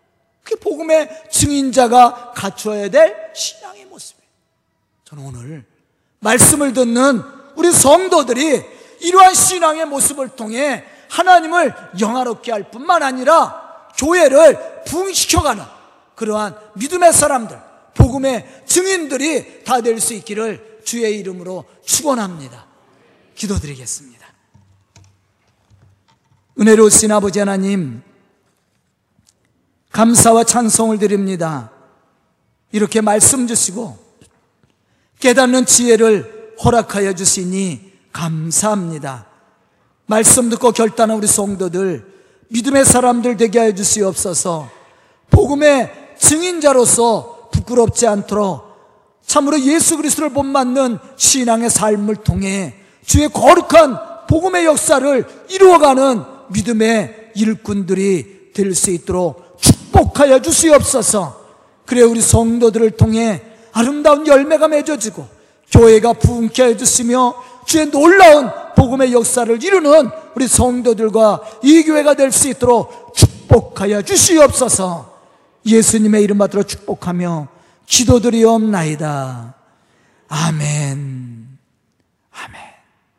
그게 0.44 0.56
복음의 0.60 1.10
증인자가 1.32 2.32
갖춰야 2.36 2.90
될 2.90 3.32
신앙의 3.36 3.86
모습이에요. 3.86 4.28
저는 5.06 5.26
오늘 5.26 5.66
말씀을 6.20 6.74
듣는 6.74 7.22
우리 7.56 7.72
성도들이 7.72 8.64
이러한 9.02 9.34
신앙의 9.34 9.86
모습을 9.86 10.30
통해 10.30 10.84
하나님을 11.10 11.74
영화롭게 12.00 12.52
할 12.52 12.70
뿐만 12.72 13.04
아니라 13.04 13.90
교회를 13.98 14.84
부흥시켜가는 14.86 15.64
그러한 16.16 16.56
믿음의 16.76 17.14
사람들, 17.14 17.60
복음의 17.94 18.64
증인들이 18.66 19.64
다 19.64 19.82
될 19.82 20.00
수 20.00 20.14
있기를 20.14 20.82
주의 20.84 21.20
이름으로 21.20 21.66
축원합니다. 21.86 22.66
기도드리겠습니다. 23.36 24.27
은혜로우신 26.60 27.12
아버지 27.12 27.38
하나님, 27.38 28.02
감사와 29.92 30.44
찬송을 30.44 30.98
드립니다. 30.98 31.72
이렇게 32.72 33.00
말씀 33.00 33.46
주시고 33.46 33.98
깨닫는 35.20 35.68
지혜를 35.68 36.56
허락하여 36.64 37.14
주시니 37.14 37.94
감사합니다. 38.12 39.28
말씀 40.08 40.50
듣고 40.50 40.72
결단한 40.72 41.18
우리 41.18 41.28
성도들, 41.28 42.06
믿음의 42.50 42.86
사람들 42.86 43.38
되게 43.38 43.60
하여 43.60 43.76
주시옵소서 43.76 44.70
복음의 45.30 46.16
증인자로서 46.18 47.50
부끄럽지 47.52 48.08
않도록 48.08 48.66
참으로 49.24 49.60
예수 49.60 49.98
그리스도를 49.98 50.32
본받는 50.32 50.98
신앙의 51.18 51.70
삶을 51.70 52.16
통해 52.18 52.74
주의 53.06 53.28
거룩한 53.30 54.26
복음의 54.28 54.66
역사를 54.66 55.46
이루어가는 55.50 56.37
믿음의 56.50 57.32
일꾼들이 57.36 58.52
될 58.54 58.74
수 58.74 58.90
있도록 58.92 59.58
축복하여 59.60 60.42
주시옵소서. 60.42 61.46
그래 61.86 62.02
우리 62.02 62.22
성도들을 62.22 62.92
통해 62.92 63.42
아름다운 63.72 64.26
열매가 64.26 64.68
맺어지고 64.68 65.28
교회가 65.72 66.14
부흥케 66.14 66.64
해 66.64 66.78
주시며 66.78 67.36
주의 67.66 67.90
놀라운 67.92 68.50
복음의 68.76 69.14
역사를 69.14 69.64
이루는 69.64 70.10
우리 70.36 70.48
성도들과 70.48 71.42
이 71.64 71.84
교회가 71.84 72.14
될 72.16 72.32
수 72.32 72.48
있도록 72.50 73.14
축복하여 73.16 74.02
주시옵소서. 74.02 75.18
예수님의 75.66 76.24
이름 76.24 76.38
받들어 76.38 76.64
축복하며 76.64 77.48
기도드리옵나이다. 77.86 79.56
아멘. 80.30 81.37